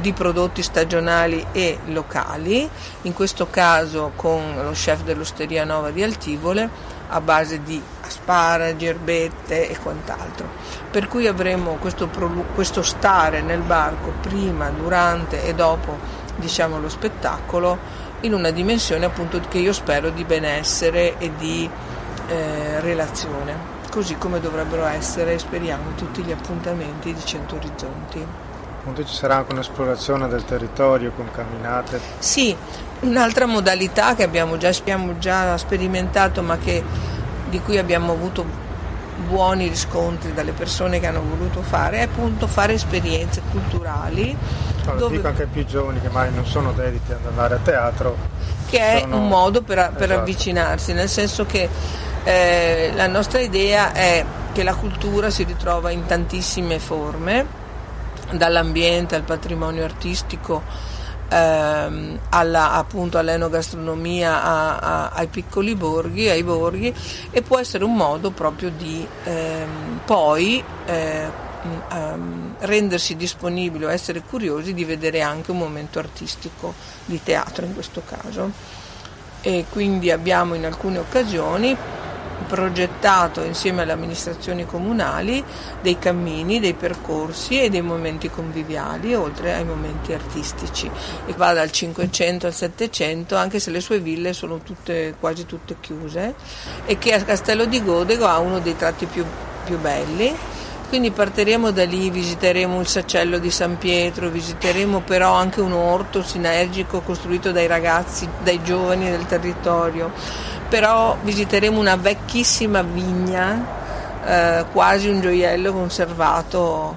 [0.00, 2.68] di prodotti stagionali e locali,
[3.02, 9.68] in questo caso con lo chef dell'Osteria Nova di Altivole a base di asparagi, erbette
[9.68, 10.48] e quant'altro.
[10.90, 12.08] Per cui avremo questo,
[12.54, 15.98] questo stare nel barco prima, durante e dopo
[16.36, 17.78] diciamo, lo spettacolo
[18.20, 21.68] in una dimensione appunto che io spero di benessere e di
[22.26, 23.54] eh, relazione,
[23.90, 28.26] così come dovrebbero essere, speriamo, tutti gli appuntamenti di Cento Orizzonti.
[28.84, 31.98] Appunto ci sarà anche un'esplorazione del territorio con camminate.
[32.18, 32.54] Sì,
[33.00, 36.84] un'altra modalità che abbiamo già, abbiamo già sperimentato ma che,
[37.48, 38.44] di cui abbiamo avuto
[39.26, 44.36] buoni riscontri dalle persone che hanno voluto fare è appunto fare esperienze culturali.
[44.84, 45.16] No, dove...
[45.16, 48.14] dico anche ai più giovani che mai non sono dediti ad andare a teatro.
[48.68, 49.14] Che sono...
[49.14, 50.20] è un modo per, per esatto.
[50.20, 51.70] avvicinarsi, nel senso che
[52.22, 57.62] eh, la nostra idea è che la cultura si ritrova in tantissime forme
[58.32, 60.62] dall'ambiente al patrimonio artistico
[61.28, 66.94] ehm, alla, appunto all'enogastronomia a, a, ai piccoli borghi, ai borghi
[67.30, 71.28] e può essere un modo proprio di ehm, poi eh,
[71.90, 77.74] ehm, rendersi disponibili o essere curiosi di vedere anche un momento artistico di teatro in
[77.74, 78.82] questo caso.
[79.46, 81.76] E quindi abbiamo in alcune occasioni
[82.44, 85.42] progettato insieme alle amministrazioni comunali
[85.80, 90.90] dei cammini, dei percorsi e dei momenti conviviali, oltre ai momenti artistici.
[91.26, 95.76] E va dal 500 al 700, anche se le sue ville sono tutte, quasi tutte
[95.80, 96.34] chiuse,
[96.86, 99.24] e che a Castello di Godego ha uno dei tratti più,
[99.64, 100.34] più belli.
[100.86, 106.22] Quindi partiremo da lì, visiteremo il sacello di San Pietro, visiteremo però anche un orto
[106.22, 110.12] sinergico costruito dai ragazzi, dai giovani del territorio
[110.74, 113.64] però visiteremo una vecchissima vigna,
[114.26, 116.96] eh, quasi un gioiello conservato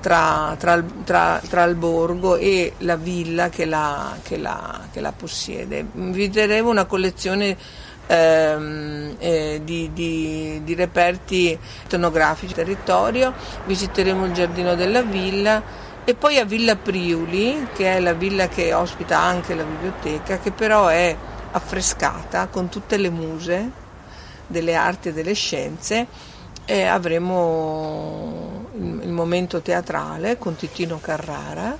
[0.00, 5.12] tra, tra, tra, tra, il borgo e la villa che la, che la, che la
[5.12, 5.86] possiede.
[5.92, 7.56] Visiteremo una collezione
[8.08, 13.32] ehm, eh, di, di, di, reperti etnografici del territorio,
[13.66, 15.62] visiteremo il giardino della villa
[16.02, 20.50] e poi a Villa Priuli, che è la villa che ospita anche la biblioteca, che
[20.50, 21.16] però è
[21.52, 23.70] affrescata con tutte le muse
[24.46, 26.06] delle arti e delle scienze
[26.64, 31.76] e avremo il, momento teatrale con Titino Carrara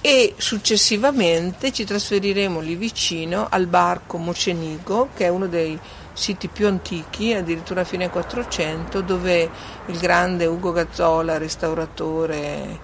[0.00, 5.78] e successivamente ci trasferiremo lì vicino al barco Mocenigo che è uno dei
[6.18, 9.48] siti più antichi, addirittura fine 400, dove
[9.86, 12.78] il grande Ugo Gazzola, restauratore,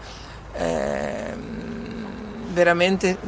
[0.52, 1.34] eh,
[2.54, 3.18] veramente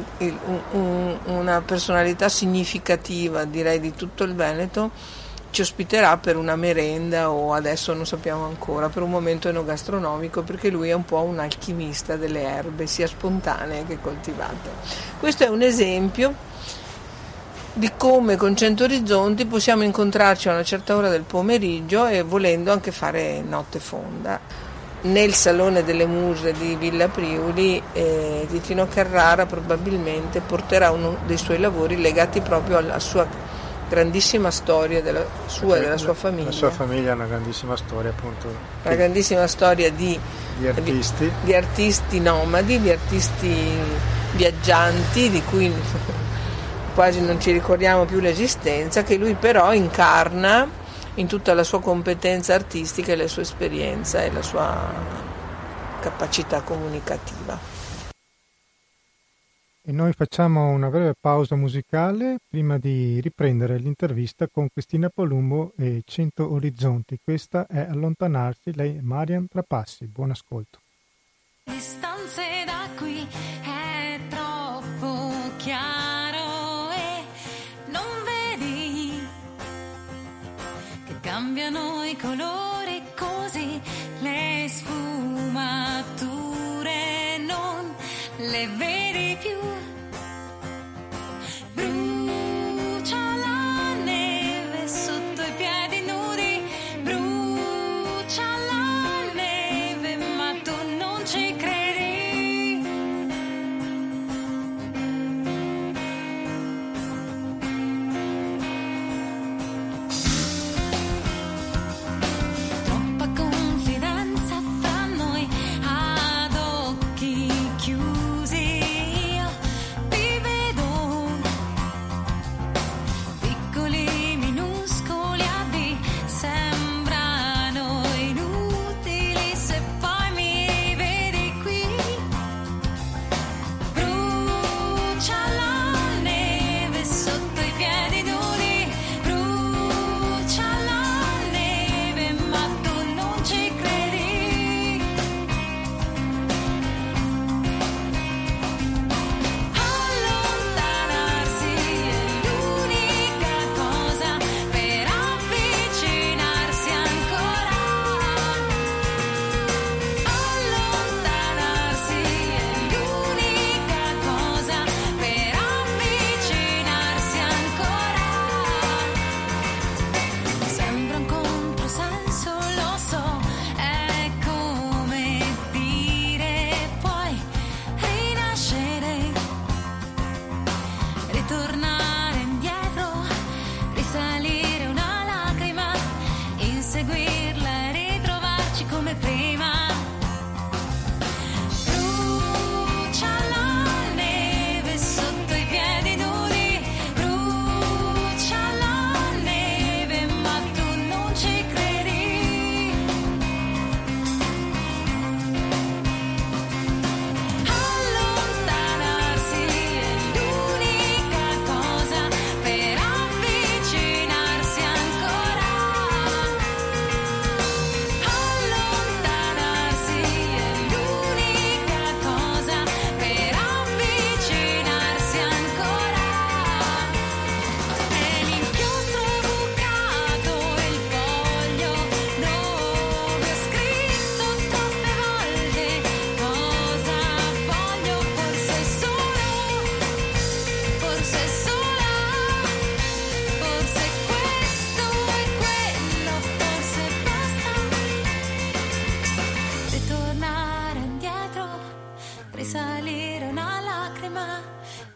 [0.71, 4.89] un, una personalità significativa direi di tutto il Veneto
[5.51, 10.69] ci ospiterà per una merenda o adesso non sappiamo ancora, per un momento enogastronomico perché
[10.69, 14.69] lui è un po' un alchimista delle erbe sia spontanee che coltivate.
[15.19, 16.33] Questo è un esempio
[17.73, 22.71] di come con Cento Orizzonti possiamo incontrarci a una certa ora del pomeriggio e volendo
[22.71, 24.66] anche fare notte fonda
[25.01, 31.59] nel Salone delle Muse di Villa Priuli eh, Tino Carrara probabilmente porterà uno dei suoi
[31.59, 33.27] lavori legati proprio alla sua
[33.87, 36.45] grandissima storia della sua e della sua famiglia.
[36.45, 38.53] La sua famiglia ha una grandissima storia appunto.
[38.83, 40.19] Una grandissima storia di,
[40.57, 41.23] di, artisti.
[41.23, 43.79] di, di artisti nomadi, di artisti
[44.33, 45.71] viaggianti di cui
[46.93, 50.67] quasi non ci ricordiamo più l'esistenza, che lui però incarna
[51.17, 54.93] in tutta la sua competenza artistica e la sua esperienza e la sua
[55.99, 57.75] capacità comunicativa.
[59.89, 66.01] E noi facciamo una breve pausa musicale prima di riprendere l'intervista con Cristina Palumbo e
[66.05, 67.17] Cento Orizzonti.
[67.23, 70.07] Questa è Allontanarsi, lei è Marian Trapassi.
[70.07, 70.81] Buon ascolto.
[71.63, 73.25] Distanze da qui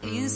[0.00, 0.28] E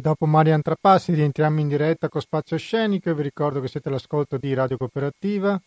[0.00, 4.36] dopo Marian Trapassi rientriamo in diretta con Spazio Scenico e vi ricordo che siete all'ascolto
[4.36, 5.60] di Radio Cooperativa.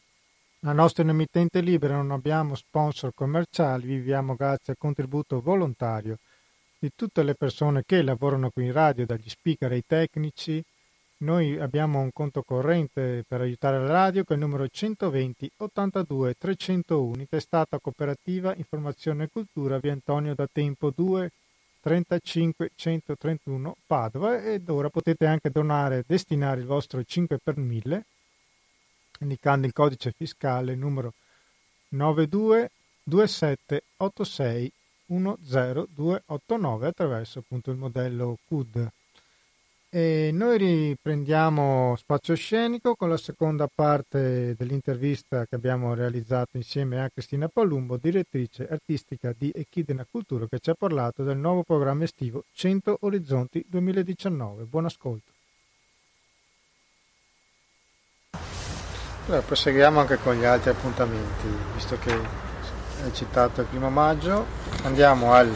[0.60, 6.18] La nostra è un'emittente libera, non abbiamo sponsor commerciali, viviamo grazie al contributo volontario
[6.80, 10.64] di tutte le persone che lavorano qui in radio, dagli speaker ai tecnici.
[11.18, 16.36] Noi abbiamo un conto corrente per aiutare la radio che è il numero 120 82
[16.38, 21.32] 301, testata cooperativa Informazione e Cultura via Antonio da Tempo 2
[21.86, 28.06] 35 131 Padova ed ora potete anche donare, destinare il vostro 5 per 1000
[29.20, 31.14] indicando il codice fiscale numero
[31.90, 32.72] 92
[33.04, 34.72] 27 86
[35.06, 38.92] 10289 attraverso appunto il modello CUD.
[39.90, 47.10] E noi riprendiamo spazio scenico con la seconda parte dell'intervista che abbiamo realizzato insieme a
[47.10, 52.44] Cristina Palumbo, direttrice artistica di Echidena Cultura, che ci ha parlato del nuovo programma estivo
[52.54, 54.64] 100 Orizzonti 2019.
[54.66, 55.32] Buon ascolto.
[59.28, 64.46] Allora, proseguiamo anche con gli altri appuntamenti, visto che hai citato il primo maggio,
[64.84, 65.52] andiamo al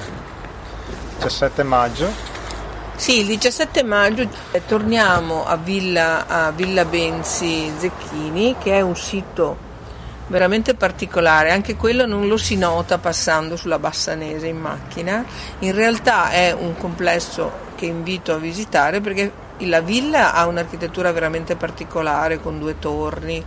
[1.17, 2.38] 17 maggio
[2.99, 8.97] sì, il 17 maggio eh, torniamo a Villa, a Villa Benzi Zecchini, che è un
[8.97, 9.55] sito
[10.27, 15.23] veramente particolare, anche quello non lo si nota passando sulla Bassanese in macchina,
[15.59, 21.55] in realtà è un complesso che invito a visitare perché la villa ha un'architettura veramente
[21.55, 23.41] particolare con due torni,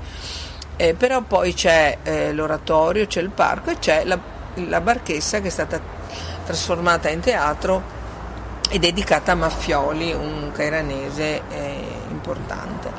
[0.76, 4.18] eh, però poi c'è eh, l'oratorio, c'è il parco e c'è la,
[4.54, 5.78] la barchessa che è stata
[6.42, 8.00] trasformata in teatro
[8.72, 12.90] è dedicata a Maffioli, un cairanese eh, importante.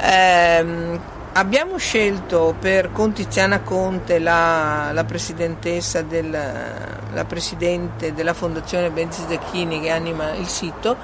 [0.00, 0.98] Eh,
[1.34, 9.22] abbiamo scelto per con Tiziana Conte, la, la presidentessa del, la presidente della Fondazione Benzi
[9.28, 10.96] Zecchini che anima il sito,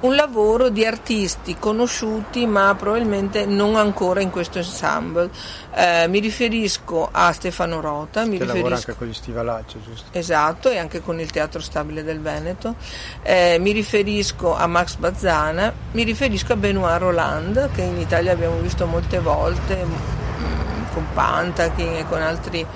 [0.00, 5.30] un lavoro di artisti conosciuti ma probabilmente non ancora in questo ensemble.
[5.74, 8.54] Eh, mi riferisco a Stefano Rota, mi che riferisco...
[8.54, 10.18] lavora anche con gli Stivalacci, giusto?
[10.18, 12.74] Esatto, e anche con il Teatro Stabile del Veneto.
[13.22, 18.58] Eh, mi riferisco a Max Bazzana, mi riferisco a Benoit Roland, che in Italia abbiamo
[18.58, 22.66] visto molte volte, mm, con Pantakin e con altri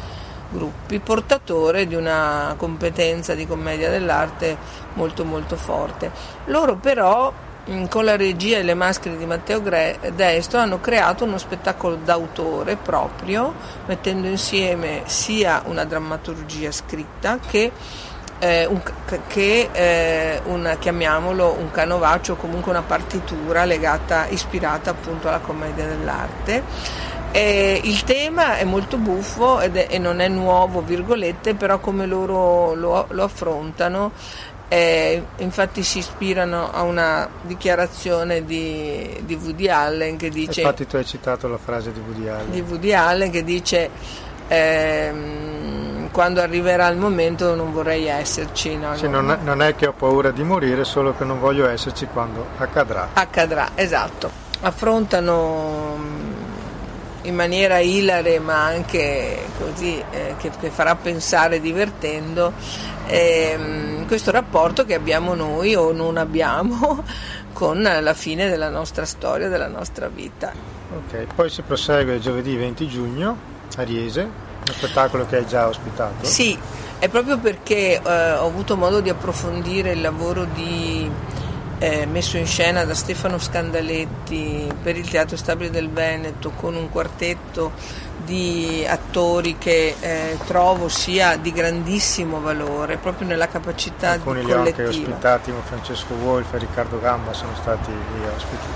[0.50, 4.56] gruppi, portatore di una competenza di commedia dell'arte
[4.94, 6.10] molto molto forte.
[6.46, 7.32] Loro però
[7.88, 9.60] con la regia e le maschere di Matteo
[10.14, 13.54] Destro hanno creato uno spettacolo d'autore proprio,
[13.86, 17.70] mettendo insieme sia una drammaturgia scritta che
[18.40, 18.80] eh, un,
[19.28, 25.86] che eh, un, chiamiamolo un canovaccio o comunque una partitura legata, ispirata appunto alla commedia
[25.86, 27.08] dell'arte.
[27.32, 32.74] Eh, il tema è molto buffo è, e non è nuovo, virgolette, però come loro
[32.74, 34.12] lo, lo affrontano
[34.72, 40.60] eh, infatti si ispirano a una dichiarazione di, di, Woody Allen che dice...
[40.60, 42.50] Infatti tu hai citato la frase di Woody Allen.
[42.50, 43.90] Di Woody Allen che dice
[44.46, 48.76] ehm, quando arriverà il momento non vorrei esserci.
[48.76, 51.68] No, sì, non, è, non è che ho paura di morire, solo che non voglio
[51.68, 53.08] esserci quando accadrà.
[53.14, 54.30] Accadrà, esatto.
[54.60, 55.98] Affrontano
[57.22, 62.52] in maniera ilare ma anche così eh, che, che, farà pensare divertendo
[63.06, 67.04] ehm, questo rapporto che abbiamo noi o non abbiamo
[67.52, 70.52] con la fine della nostra storia, della nostra vita.
[70.92, 73.36] Ok, poi si prosegue giovedì 20 giugno
[73.76, 76.24] a Riese, uno spettacolo che hai già ospitato.
[76.24, 76.58] Sì,
[76.98, 81.10] è proprio perché eh, ho avuto modo di approfondire il lavoro di
[81.80, 86.90] eh, messo in scena da Stefano Scandaletti per il Teatro Stabile del Veneto con un
[86.90, 87.72] quartetto
[88.22, 94.88] di attori che eh, trovo sia di grandissimo valore proprio nella capacità Alcuni di collettiva.
[94.88, 98.66] Alcuni li ho anche ospitati, Francesco Wolf e Riccardo Gamba sono stati lì ospiti.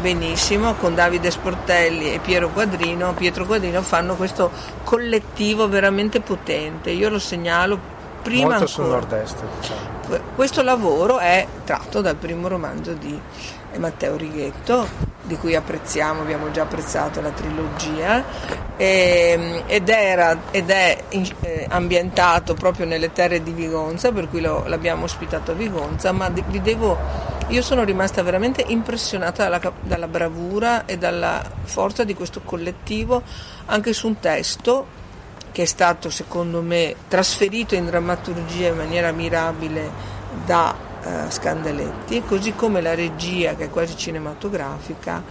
[0.00, 4.52] Benissimo, con Davide Sportelli e Piero Quadrino, Pietro Quadrino fanno questo
[4.84, 6.90] collettivo veramente potente.
[6.90, 7.76] Io lo segnalo
[8.22, 9.42] prima Molto sul nord-est.
[9.60, 9.95] Diciamo.
[10.36, 13.20] Questo lavoro è tratto dal primo romanzo di
[13.76, 14.86] Matteo Righetto,
[15.22, 18.24] di cui apprezziamo, abbiamo già apprezzato la trilogia,
[18.76, 24.62] e, ed, era, ed, è eh, ambientato proprio nelle terre di Vigonza, per cui lo,
[24.66, 26.96] l'abbiamo ospitato a Vigonza, ma vi devo,
[27.48, 33.22] io sono rimasta veramente impressionata dalla, dalla bravura e dalla forza di questo collettivo,
[33.66, 35.04] anche su un testo
[35.56, 39.90] che è stato secondo me trasferito in drammaturgia in maniera mirabile
[40.44, 45.22] da uh, Scandaletti, così come la regia che è quasi cinematografica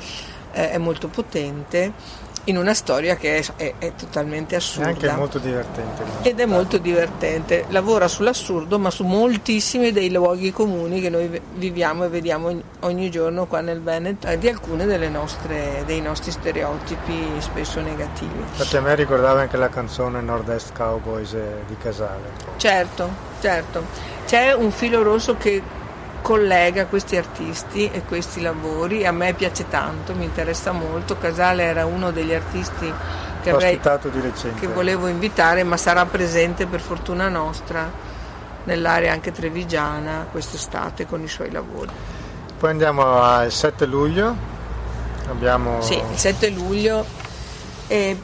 [0.51, 1.93] eh, è molto potente
[2.45, 4.89] in una storia che è, è, è totalmente assurda.
[4.89, 6.03] È anche molto divertente.
[6.21, 7.65] Ed è molto divertente.
[7.69, 13.45] Lavora sull'assurdo, ma su moltissimi dei luoghi comuni che noi viviamo e vediamo ogni giorno
[13.45, 18.37] qua nel Veneto, di alcuni dei nostri stereotipi spesso negativi.
[18.37, 22.31] Infatti a me ricordava anche la canzone Nord-Est Cowboys eh, di Casale.
[22.57, 23.09] Certo,
[23.41, 23.83] certo.
[24.25, 25.61] C'è un filo rosso che
[26.25, 29.05] collega questi artisti e questi lavori.
[29.05, 31.19] A me piace tanto, mi interessa molto.
[31.19, 32.91] Casale era uno degli artisti
[33.43, 37.91] che, avrei, che volevo invitare, ma sarà presente per fortuna nostra
[38.63, 41.91] nell'area anche trevigiana quest'estate con i suoi lavori.
[42.57, 44.35] Poi andiamo al 7 luglio.
[45.29, 45.79] Abbiamo...
[45.83, 47.05] Sì, il 7 luglio
[47.85, 48.17] e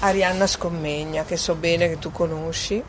[0.00, 2.82] Arianna Scommegna, che so bene che tu conosci,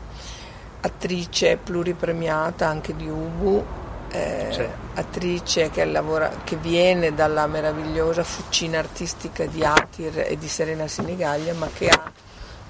[0.82, 3.80] attrice pluripremiata anche di Ubu,
[4.12, 4.66] eh, sì.
[4.94, 11.54] attrice che, lavora, che, viene dalla meravigliosa fucina artistica di Atir e di Serena Sinigaglia,
[11.54, 12.12] ma che ha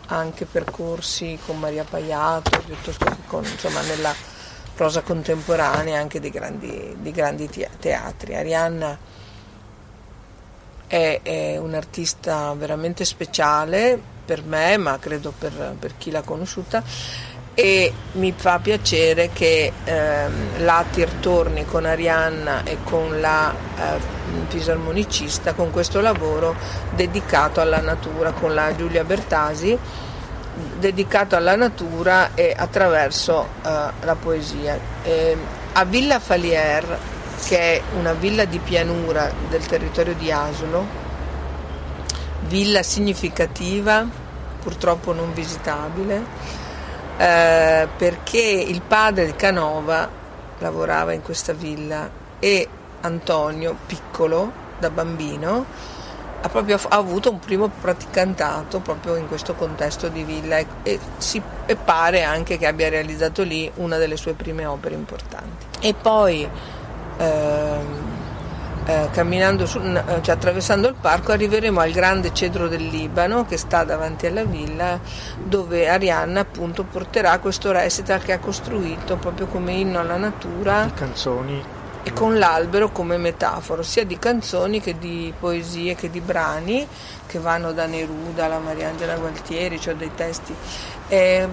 [0.07, 4.15] anche percorsi con Maria Paiato, piuttosto che con, insomma, nella
[4.75, 8.37] prosa contemporanea anche di grandi, di grandi teatri.
[8.37, 8.97] Arianna
[10.87, 16.85] è, è un'artista veramente speciale per me, ma credo per, per chi l'ha conosciuta
[17.55, 25.53] e mi fa piacere che ehm, l'Atir torni con Arianna e con la eh, fisarmonicista
[25.53, 26.55] con questo lavoro
[26.95, 29.79] dedicato alla natura con la Giulia Bertasi
[30.79, 33.69] dedicato alla natura e attraverso eh,
[34.01, 34.79] la poesia.
[35.03, 35.37] Eh,
[35.73, 36.99] a Villa Falier
[37.47, 41.01] che è una villa di pianura del territorio di Asolo
[42.47, 44.07] villa significativa
[44.63, 46.25] purtroppo non visitabile
[47.17, 50.09] eh, perché il padre di Canova
[50.59, 52.09] lavorava in questa villa
[52.39, 52.69] e
[53.03, 55.65] Antonio, piccolo, da bambino,
[56.45, 60.99] ha proprio ha avuto un primo praticantato proprio in questo contesto di villa e, e,
[61.19, 65.67] si, e pare anche che abbia realizzato lì una delle sue prime opere importanti.
[65.81, 66.49] E poi
[67.19, 68.12] ehm,
[68.85, 73.57] eh, camminando su, eh, cioè, attraversando il parco arriveremo al grande cedro del Libano che
[73.57, 74.99] sta davanti alla villa
[75.43, 80.85] dove Arianna appunto porterà questo recital che ha costruito proprio come inno alla natura.
[80.85, 86.21] Di canzoni e con l'albero come metaforo sia di canzoni che di poesie che di
[86.21, 86.87] brani
[87.27, 90.55] che vanno da Neruda alla Mariangela Gualtieri, cioè dei testi
[91.09, 91.49] eh,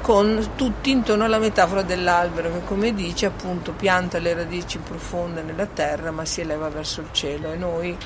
[0.00, 5.66] con tutti intorno alla metafora dell'albero che come dice appunto pianta le radici profonde nella
[5.66, 7.96] terra ma si eleva verso il cielo e noi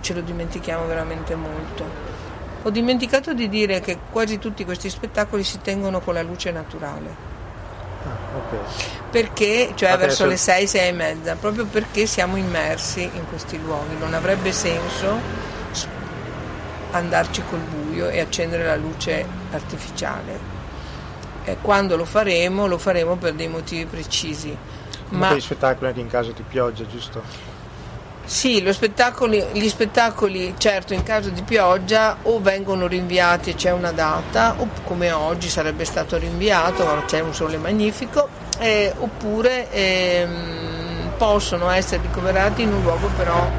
[0.00, 2.18] ce lo dimentichiamo veramente molto.
[2.62, 7.39] Ho dimenticato di dire che quasi tutti questi spettacoli si tengono con la luce naturale.
[8.32, 8.58] Okay.
[9.10, 10.06] Perché, cioè Adesso...
[10.06, 13.96] verso le 6, 6 e mezza, proprio perché siamo immersi in questi luoghi.
[13.98, 15.48] Non avrebbe senso
[16.92, 20.58] andarci col buio e accendere la luce artificiale.
[21.44, 24.56] E quando lo faremo, lo faremo per dei motivi precisi.
[25.10, 27.49] Ma gli spettacoli anche in caso di pioggia, giusto?
[28.30, 33.90] Sì, spettacoli, gli spettacoli certo in caso di pioggia o vengono rinviati e c'è una
[33.90, 38.28] data, o come oggi sarebbe stato rinviato, ma c'è un sole magnifico,
[38.60, 43.50] eh, oppure ehm, possono essere ricoverati in un luogo però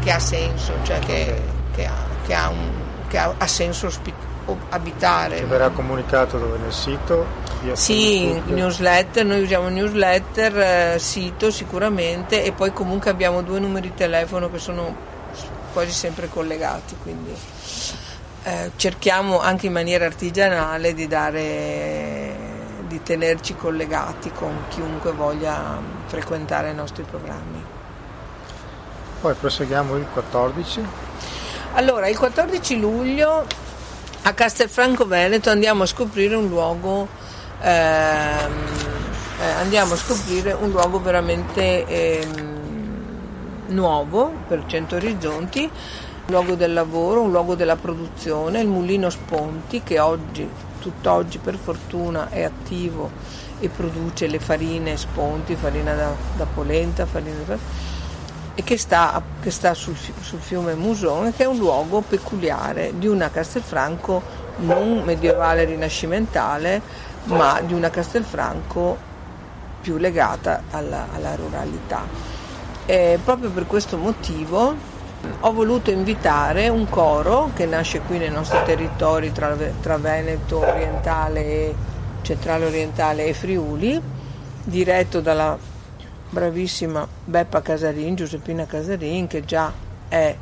[0.00, 1.42] che ha senso, cioè che,
[1.74, 2.70] che, ha, che, ha, un,
[3.08, 4.33] che ha, ha senso ospitare
[4.70, 5.36] abitare.
[5.36, 7.42] Che verrà comunicato dove nel sito?
[7.72, 13.94] Sì, newsletter, noi usiamo newsletter, eh, sito sicuramente e poi comunque abbiamo due numeri di
[13.94, 14.94] telefono che sono
[15.72, 17.34] quasi sempre collegati, quindi
[18.42, 22.52] eh, cerchiamo anche in maniera artigianale di dare
[22.86, 27.64] di tenerci collegati con chiunque voglia frequentare i nostri programmi.
[29.20, 30.86] Poi proseguiamo il 14.
[31.72, 33.46] Allora, il 14 luglio
[34.26, 37.06] a Castelfranco Veneto andiamo a scoprire un luogo
[37.60, 38.52] ehm,
[39.70, 42.62] eh, a scoprire un luogo veramente ehm,
[43.66, 45.70] nuovo per Cento Orizzonti
[46.26, 50.48] un luogo del lavoro, un luogo della produzione, il Mulino Sponti che oggi,
[50.80, 53.10] tutt'oggi per fortuna è attivo
[53.60, 57.58] e produce le farine Sponti, farina da, da polenta, farina da
[58.54, 63.06] e che sta, che sta sul, sul, fiume Muson che è un luogo peculiare di
[63.06, 64.22] una Castelfranco
[64.58, 66.80] non medievale rinascimentale
[67.24, 69.12] ma di una Castelfranco
[69.80, 72.02] più legata alla, alla ruralità.
[72.86, 74.74] E proprio per questo motivo
[75.40, 81.40] ho voluto invitare un coro che nasce qui nei nostri territori tra, tra Veneto orientale
[81.44, 81.74] e
[82.22, 84.00] centrale orientale e Friuli,
[84.64, 85.56] diretto dalla
[86.34, 89.72] bravissima Beppa Casarin, Giuseppina Casarin, che già
[90.08, 90.36] è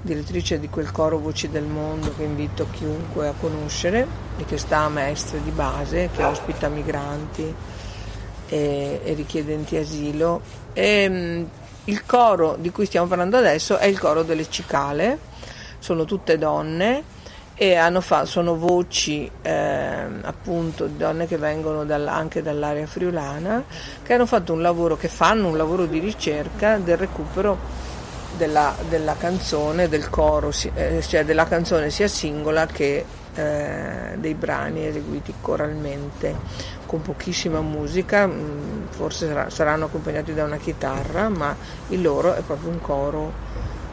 [0.00, 4.06] direttrice di quel coro Voci del Mondo che invito chiunque a conoscere
[4.38, 7.54] e che sta a Mestre di base, che ospita migranti
[8.48, 10.40] e, e richiedenti asilo.
[10.72, 11.44] E, mm,
[11.84, 15.18] il coro di cui stiamo parlando adesso è il coro delle cicale,
[15.78, 17.12] sono tutte donne
[17.56, 23.62] e fa, sono voci eh, appunto di donne che vengono dal, anche dall'area friulana
[24.02, 27.56] che hanno fatto un lavoro, che fanno un lavoro di ricerca del recupero
[28.36, 34.86] della, della canzone, del coro, eh, cioè della canzone sia singola che eh, dei brani
[34.86, 36.34] eseguiti coralmente
[36.86, 41.54] con pochissima musica, mm, forse sarà, saranno accompagnati da una chitarra, ma
[41.88, 43.32] il loro è proprio un coro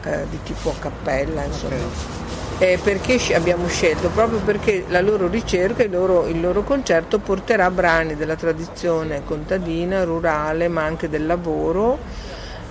[0.02, 1.76] eh, di tipo a cappella, insomma.
[1.76, 4.08] Okay eh, perché abbiamo scelto?
[4.08, 10.04] Proprio perché la loro ricerca, il loro, il loro, concerto porterà brani della tradizione contadina,
[10.04, 11.98] rurale, ma anche del lavoro,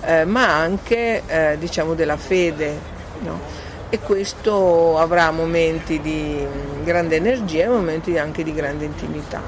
[0.04, 2.90] eh, ma anche eh, diciamo della fede.
[3.20, 3.60] No?
[3.88, 6.44] E questo avrà momenti di
[6.82, 9.42] grande energia e momenti anche di grande intimità.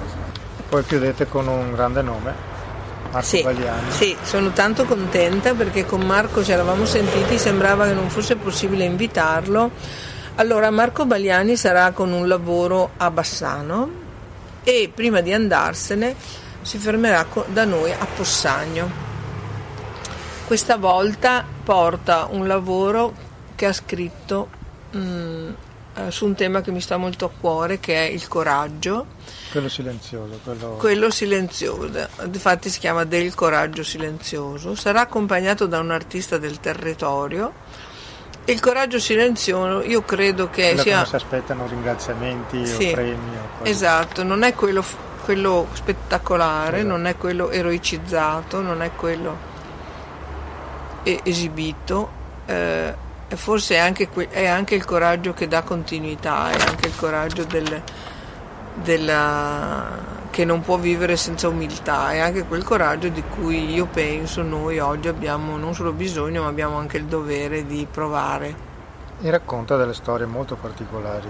[0.68, 2.52] Poi chiudete con un grande nome.
[3.10, 3.90] Marco sì, Bagliani.
[3.90, 8.84] Sì, sono tanto contenta perché con Marco ci eravamo sentiti, sembrava che non fosse possibile
[8.84, 9.70] invitarlo
[10.36, 14.02] allora Marco Bagliani sarà con un lavoro a Bassano
[14.64, 16.16] e prima di andarsene
[16.62, 19.02] si fermerà da noi a Possagno.
[20.46, 23.14] Questa volta porta un lavoro
[23.54, 24.48] che ha scritto
[24.90, 25.50] mh, mm,
[25.96, 29.06] eh, su un tema che mi sta molto a cuore, che è il coraggio.
[29.52, 30.40] Quello silenzioso.
[30.42, 30.68] Quello...
[30.78, 34.74] quello silenzioso, infatti si chiama Del coraggio silenzioso.
[34.74, 37.52] Sarà accompagnato da un artista del territorio
[38.46, 40.90] il coraggio silenzioso io credo che quello sia...
[40.90, 43.36] Che non si aspettano ringraziamenti sì, o premi.
[43.60, 44.84] O esatto, non è quello,
[45.24, 46.90] quello spettacolare, esatto.
[46.90, 49.52] non è quello eroicizzato, non è quello
[51.02, 52.10] esibito,
[52.46, 52.94] eh,
[53.28, 57.82] forse è anche, è anche, il coraggio che dà continuità, è anche il coraggio del,
[58.74, 64.42] della che non può vivere senza umiltà e anche quel coraggio di cui io penso
[64.42, 68.72] noi oggi abbiamo non solo bisogno ma abbiamo anche il dovere di provare.
[69.22, 71.28] E racconta delle storie molto particolari.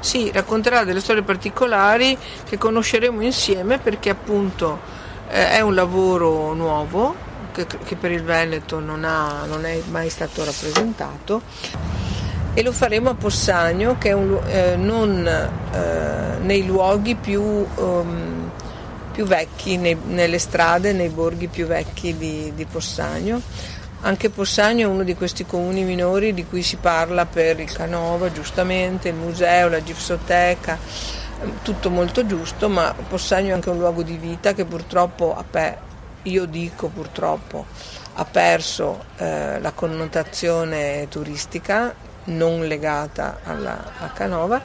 [0.00, 4.80] Sì, racconterà delle storie particolari che conosceremo insieme perché appunto
[5.28, 7.14] eh, è un lavoro nuovo
[7.52, 11.42] che, che per il Veneto non, ha, non, è mai stato rappresentato
[12.52, 18.39] e lo faremo a Possagno che è un, eh, non eh, nei luoghi più um,
[19.12, 23.40] più vecchi, nei, nelle strade, nei borghi più vecchi di, di Possagno.
[24.02, 28.32] Anche Possagno è uno di questi comuni minori di cui si parla per il Canova,
[28.32, 30.78] giustamente, il museo, la gipsoteca,
[31.62, 35.36] tutto molto giusto, ma Possagno è anche un luogo di vita che purtroppo,
[36.22, 37.66] io dico purtroppo,
[38.14, 41.94] ha perso eh, la connotazione turistica
[42.24, 44.62] non legata alla, a Canova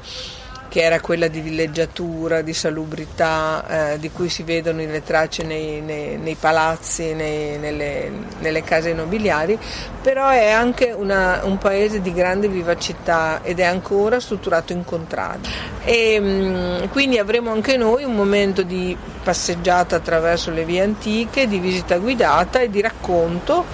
[0.67, 5.81] che era quella di villeggiatura, di salubrità, eh, di cui si vedono le tracce nei,
[5.81, 9.57] nei, nei palazzi, nei, nelle, nelle, case nobiliari,
[10.01, 15.47] però è anche una, un paese di grande vivacità ed è ancora strutturato in contrada.
[15.83, 21.59] E, mm, quindi avremo anche noi un momento di passeggiata attraverso le vie antiche, di
[21.59, 23.65] visita guidata e di racconto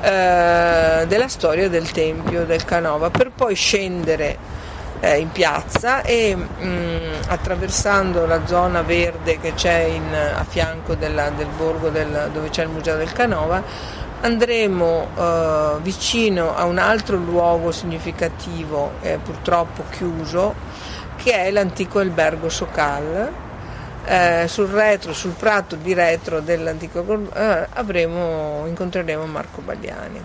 [0.00, 4.55] eh, della storia del Tempio del Canova, per poi scendere
[5.00, 10.94] eh, in piazza e mh, mm, attraversando la zona verde che c'è in, a fianco
[10.94, 13.62] della, del borgo del, dove c'è il Museo del Canova
[14.20, 20.54] andremo eh, vicino a un altro luogo significativo, eh, purtroppo chiuso,
[21.16, 23.44] che è l'antico albergo Socal.
[24.08, 30.22] Eh, sul retro, sul prato di retro dell'antico eh, avremo, incontreremo Marco Bagliani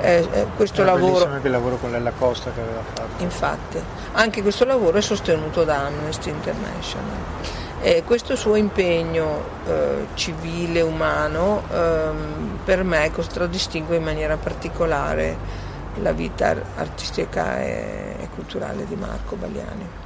[0.00, 1.26] eh, questo lavoro...
[1.26, 3.22] anche il lavoro con Lella Costa che aveva fatto.
[3.22, 7.54] Infatti, anche questo lavoro è sostenuto da Amnesty International.
[7.80, 15.36] E questo suo impegno eh, civile, umano, ehm, per me contraddistingue in maniera particolare
[16.00, 20.05] la vita artistica e, e culturale di Marco Bagliani.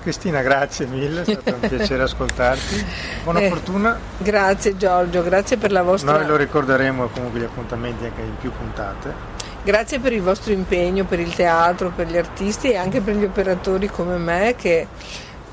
[0.00, 2.84] Cristina, grazie mille, è stato un piacere ascoltarti.
[3.22, 3.98] Buona eh, fortuna.
[4.18, 6.12] Grazie Giorgio, grazie per la vostra...
[6.12, 9.12] Noi lo ricorderemo comunque gli appuntamenti anche in più puntate.
[9.62, 13.24] Grazie per il vostro impegno, per il teatro, per gli artisti e anche per gli
[13.24, 14.86] operatori come me che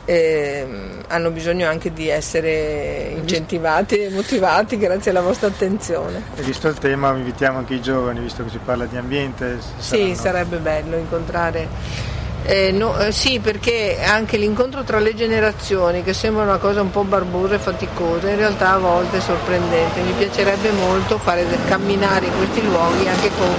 [0.05, 0.67] eh,
[1.07, 6.23] hanno bisogno anche di essere incentivati e motivati grazie alla vostra attenzione.
[6.37, 9.59] E visto il tema invitiamo anche i giovani, visto che si parla di ambiente.
[9.77, 12.15] Sì, sarebbe bello incontrare
[12.47, 16.91] eh, no, eh, sì, perché anche l'incontro tra le generazioni, che sembra una cosa un
[16.91, 19.99] po' barbosa e faticosa, in realtà a volte è sorprendente.
[19.99, 23.53] Mi piacerebbe molto fare camminare in questi luoghi anche con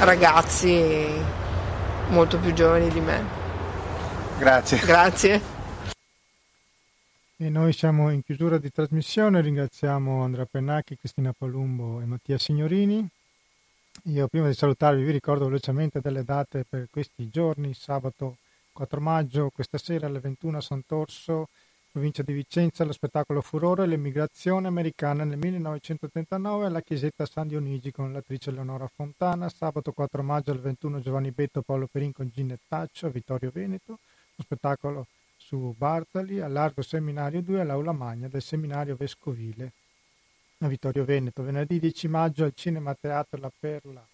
[0.00, 1.06] ragazzi
[2.08, 3.24] molto più giovani di me.
[4.36, 4.78] Grazie.
[4.78, 5.40] Grazie.
[7.36, 13.08] E noi siamo in chiusura di trasmissione, ringraziamo Andrea Pennacchi, Cristina Palumbo e Mattia Signorini.
[14.08, 18.36] Io prima di salutarvi vi ricordo velocemente delle date per questi giorni, sabato
[18.72, 21.48] 4 maggio, questa sera alle 21 a Sant'Orso,
[21.90, 28.12] provincia di Vicenza, lo spettacolo Furore, l'emigrazione americana nel 1939 alla chiesetta San Dionigi con
[28.12, 33.50] l'attrice Leonora Fontana, sabato 4 maggio alle 21 Giovanni Betto, Paolo Perin con Ginettaccio Vittorio
[33.50, 34.00] Veneto,
[34.34, 35.06] lo spettacolo
[35.38, 39.72] su Bartoli, al Largo Seminario 2 all'Aula Magna del Seminario Vescovile
[40.58, 44.06] a Vittorio Veneto, venerdì 10 maggio al Cinema Teatro La Perla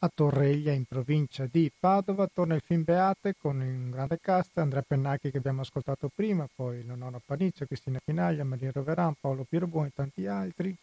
[0.00, 2.28] a Torreglia in provincia di Padova.
[2.32, 6.84] Torna il film Beate con un grande cast, Andrea Pennacchi che abbiamo ascoltato prima, poi
[6.84, 10.76] Leonora Paniccia, Cristina Pinaglia, Maria Roveran, Paolo Pierbuon e tanti altri.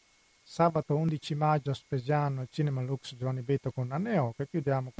[0.43, 4.93] Sabato 11 maggio a Spesiano al Cinema Lux Giovanni Beto con Anneo che chiudiamo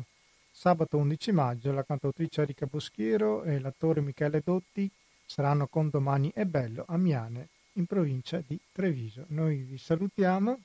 [0.52, 4.90] sabato 11 maggio la cantautrice Erika Boschiero e l'attore Michele Dotti
[5.24, 9.26] saranno con Domani è bello a Miane in provincia di Treviso.
[9.30, 10.60] Noi vi salutiamo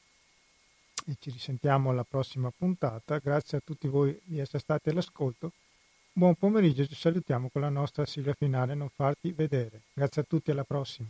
[1.06, 3.18] e ci risentiamo alla prossima puntata.
[3.18, 5.52] Grazie a tutti voi di essere stati all'ascolto.
[6.12, 9.82] Buon pomeriggio, ci salutiamo con la nostra sigla finale Non farti vedere.
[9.92, 11.08] Grazie a tutti, alla prossima.